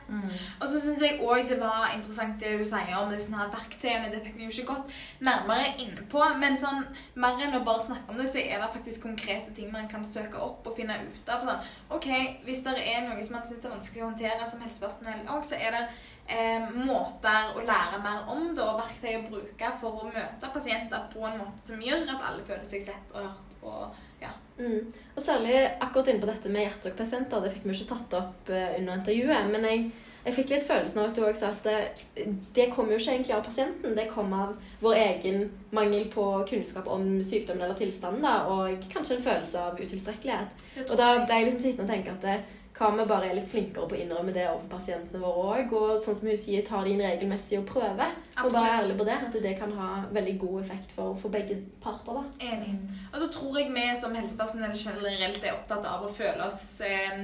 Og 0.60 0.66
så 0.70 0.80
syns 0.82 1.02
jeg 1.04 1.20
òg 1.20 1.48
det 1.50 1.60
var 1.60 1.90
interessant 1.94 2.40
det 2.40 2.54
hun 2.56 2.66
sier 2.66 2.96
om 3.00 3.12
disse 3.12 3.34
her 3.34 3.52
verktøyene. 3.52 4.10
Det 4.12 4.22
fikk 4.24 4.38
vi 4.38 4.48
jo 4.48 4.54
ikke 4.54 4.74
gått 4.74 4.98
nærmere 5.26 5.74
inn 5.82 5.96
på. 6.10 6.24
Men 6.40 6.58
sånn, 6.60 6.84
mer 7.20 7.40
enn 7.42 7.58
å 7.58 7.64
bare 7.66 7.84
snakke 7.88 8.12
om 8.12 8.20
det, 8.20 8.28
så 8.30 8.42
er 8.42 8.62
det 8.62 8.72
faktisk 8.74 9.06
konkrete 9.08 9.54
ting 9.56 9.70
man 9.72 9.88
kan 9.90 10.04
søke 10.06 10.40
opp 10.40 10.66
og 10.66 10.76
finne 10.78 10.96
ut 11.02 11.32
av. 11.32 11.44
Sånn, 11.44 11.70
ok, 11.96 12.08
Hvis 12.44 12.62
det 12.64 12.76
er 12.78 13.04
noe 13.06 13.22
som 13.24 13.36
man 13.36 13.46
syns 13.48 13.64
er 13.64 13.72
vanskelig 13.72 13.89
å 13.98 14.06
håndtere 14.06 14.46
som 14.46 14.62
helsepersonell 14.62 15.24
òg, 15.26 15.42
så 15.46 15.58
er 15.58 15.74
det 15.74 15.82
eh, 16.30 16.68
måter 16.76 17.50
å 17.56 17.64
lære 17.66 17.98
mer 18.04 18.30
om 18.30 18.52
det 18.54 18.62
og 18.62 18.78
verktøy 18.84 19.16
å 19.18 19.24
bruke 19.26 19.72
for 19.80 20.04
å 20.04 20.12
møte 20.12 20.52
pasienter 20.54 21.08
på 21.10 21.26
en 21.26 21.40
måte 21.42 21.72
som 21.72 21.82
gjør 21.82 22.06
at 22.14 22.28
alle 22.30 22.46
føler 22.46 22.68
seg 22.68 22.86
sett 22.86 23.16
og 23.16 23.26
hørt. 23.26 23.58
og 23.62 23.98
ja. 24.20 24.28
Mm. 24.58 24.92
Og 25.16 25.22
særlig 25.22 25.56
akkurat 25.80 26.08
inne 26.08 26.20
på 26.20 26.28
dette 26.28 26.52
med 26.52 26.66
hjertesukkerpasienter, 26.66 27.42
det 27.42 27.54
fikk 27.54 27.66
vi 27.66 27.74
ikke 27.76 27.90
tatt 27.94 28.16
opp 28.20 28.52
eh, 28.52 28.76
under 28.78 29.00
intervjuet. 29.00 29.48
Men 29.52 29.64
jeg, 29.64 29.86
jeg 30.26 30.36
fikk 30.36 30.52
litt 30.52 30.66
følelsen 30.68 31.00
av 31.00 31.08
at 31.08 31.16
du 31.16 31.22
også 31.24 31.40
sa 31.40 31.52
at 31.54 31.66
det, 31.66 32.28
det 32.56 32.68
kommer 32.74 32.94
jo 32.94 33.00
ikke 33.00 33.16
egentlig 33.16 33.36
av 33.38 33.44
pasienten. 33.46 33.96
Det 33.96 34.06
kommer 34.12 34.44
av 34.44 34.70
vår 34.84 35.00
egen 35.00 35.42
mangel 35.76 36.06
på 36.12 36.26
kunnskap 36.50 36.88
om 36.92 37.08
sykdommen 37.24 37.64
eller 37.64 37.78
tilstanden, 37.80 38.24
da, 38.26 38.36
og 38.52 38.88
kanskje 38.92 39.18
en 39.18 39.26
følelse 39.30 39.66
av 39.70 39.80
utilstrekkelighet. 39.80 40.64
Og 40.90 40.96
da 41.00 41.12
ble 41.24 41.40
jeg 41.40 41.48
liksom 41.48 41.64
sittende 41.64 41.88
og 41.88 41.94
tenke 41.94 42.16
at 42.16 42.26
det, 42.28 42.59
hva 42.80 42.88
om 42.88 42.96
vi 42.96 43.04
bare 43.04 43.26
er 43.28 43.36
litt 43.36 43.48
flinkere 43.50 43.84
på 43.84 43.92
å 43.92 43.98
innrømme 44.00 44.32
det 44.32 44.46
overfor 44.48 44.70
pasientene 44.72 45.18
våre 45.20 45.56
òg? 45.60 45.72
Og 45.76 45.90
sånn 46.00 46.14
som 46.16 46.28
hun 46.30 46.38
sier, 46.40 46.62
ta 46.64 46.78
det 46.80 46.94
inn 46.94 47.02
regelmessig 47.04 47.58
og 47.58 47.66
prøve. 47.68 48.06
Og 48.40 48.48
bare 48.54 48.70
ærlig 48.78 48.94
på 48.96 49.04
det. 49.04 49.16
At 49.26 49.34
det 49.44 49.52
kan 49.58 49.74
ha 49.76 49.88
veldig 50.16 50.32
god 50.40 50.62
effekt 50.62 50.94
for, 50.96 51.12
for 51.20 51.34
begge 51.34 51.58
parter. 51.84 52.16
da. 52.16 52.46
Enig. 52.54 52.72
Og 53.10 53.18
så 53.20 53.28
tror 53.34 53.58
jeg 53.60 53.68
vi 53.74 53.84
som 54.00 54.16
helsepersonell 54.16 54.72
generelt 54.72 55.44
er 55.44 55.58
opptatt 55.58 55.84
av 55.90 56.06
å 56.06 56.12
føle 56.16 56.46
oss 56.46 56.62
eh, 56.86 57.20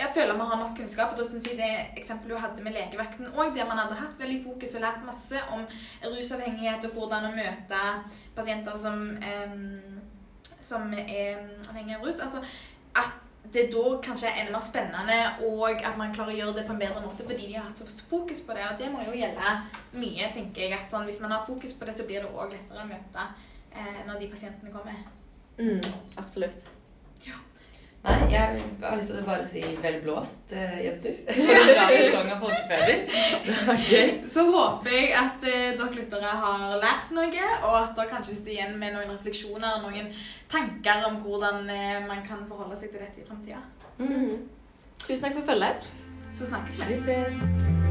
ja, 0.00 0.10
føle 0.16 0.34
vi 0.34 0.48
har 0.50 0.60
nok 0.64 0.74
kunnskap. 0.80 1.14
Og 1.14 1.22
da 1.22 1.28
synes 1.28 1.46
jeg 1.46 1.60
det 1.60 1.70
eksempelet 2.02 2.34
du 2.34 2.42
hadde 2.42 2.66
med 2.66 2.74
legevakten 2.74 3.30
òg, 3.30 3.54
der 3.54 3.70
man 3.70 3.78
hadde 3.84 4.00
hatt 4.00 4.18
veldig 4.18 4.40
fokus 4.48 4.74
og 4.74 4.88
lært 4.88 5.06
masse 5.06 5.44
om 5.54 5.62
rusavhengighet 6.02 6.90
og 6.90 6.98
hvordan 6.98 7.30
å 7.30 7.36
møte 7.36 7.84
pasienter 8.34 8.74
som, 8.74 9.06
eh, 9.22 9.54
som 10.58 10.90
er 10.98 11.46
avhengig 11.70 11.94
av 12.00 12.10
rus. 12.10 12.18
Altså 12.26 12.42
at 12.96 13.25
det 13.52 13.62
er 13.62 13.72
da 13.72 13.96
kanskje 14.02 14.30
enda 14.40 14.52
mer 14.56 14.64
spennende, 14.64 15.18
og 15.48 15.82
at 15.82 15.98
man 15.98 16.14
klarer 16.14 16.34
å 16.34 16.38
gjøre 16.38 16.54
det 16.58 16.64
på 16.68 16.74
en 16.74 16.80
bedre 16.82 17.02
måte 17.04 17.26
fordi 17.26 17.48
de 17.48 17.58
har 17.58 17.66
hatt 17.68 17.80
så 17.80 18.06
fokus 18.10 18.40
på 18.46 18.56
det. 18.56 18.64
Og 18.70 18.78
det 18.80 18.92
må 18.92 19.02
jo 19.06 19.16
gjelde 19.16 19.56
mye, 19.96 20.30
tenker 20.34 20.66
jeg. 20.66 20.72
at 20.76 20.90
sånn, 20.90 21.06
Hvis 21.08 21.20
man 21.24 21.34
har 21.34 21.46
fokus 21.46 21.74
på 21.76 21.88
det, 21.88 21.94
så 21.96 22.06
blir 22.08 22.22
det 22.22 22.32
òg 22.32 22.54
lettere 22.54 22.84
å 22.84 22.88
møte 22.88 23.28
eh, 23.72 24.00
når 24.06 24.20
de 24.20 24.32
pasientene 24.32 24.72
kommer. 24.72 25.04
Mm, 25.58 25.80
absolutt. 26.18 26.66
Nei, 28.06 28.16
jeg 28.30 28.42
har 28.82 28.94
lyst 28.94 29.10
til 29.10 29.18
å 29.18 29.26
bare 29.26 29.44
si 29.46 29.62
vel 29.82 29.96
blåst, 30.04 30.52
eh, 30.54 30.76
jenter. 30.84 31.16
For 31.26 31.56
en 31.56 31.70
bra 31.72 31.86
sesong 31.90 32.28
av 32.30 32.44
Folkefeber. 32.44 33.00
Det 33.46 33.56
var 33.66 33.80
gøy. 33.90 34.12
Så 34.30 34.44
håper 34.46 34.94
jeg 34.94 35.08
at 35.18 35.46
eh, 35.50 35.72
dere 35.80 35.90
lyttere 35.96 36.34
har 36.44 36.76
lært 36.82 37.10
noe, 37.16 37.48
og 37.66 37.78
at 37.80 37.96
dere 37.98 38.12
kanskje 38.12 38.36
sitter 38.38 38.54
igjen 38.54 38.76
med 38.78 38.94
noen 38.94 39.10
refleksjoner 39.16 39.82
noen 39.82 40.12
tanker 40.52 41.08
om 41.10 41.18
hvordan 41.24 41.66
eh, 41.66 41.98
man 42.06 42.22
kan 42.26 42.46
forholde 42.46 42.78
seg 42.78 42.94
til 42.94 43.02
dette 43.02 43.24
i 43.24 43.26
framtida. 43.26 43.64
Mm. 43.98 44.46
Tusen 45.02 45.26
takk 45.26 45.40
for 45.40 45.50
følget. 45.50 45.90
Så 46.36 46.46
snakkes 46.52 46.78
vi. 46.84 46.94
Vi 46.94 47.02
ses. 47.08 47.85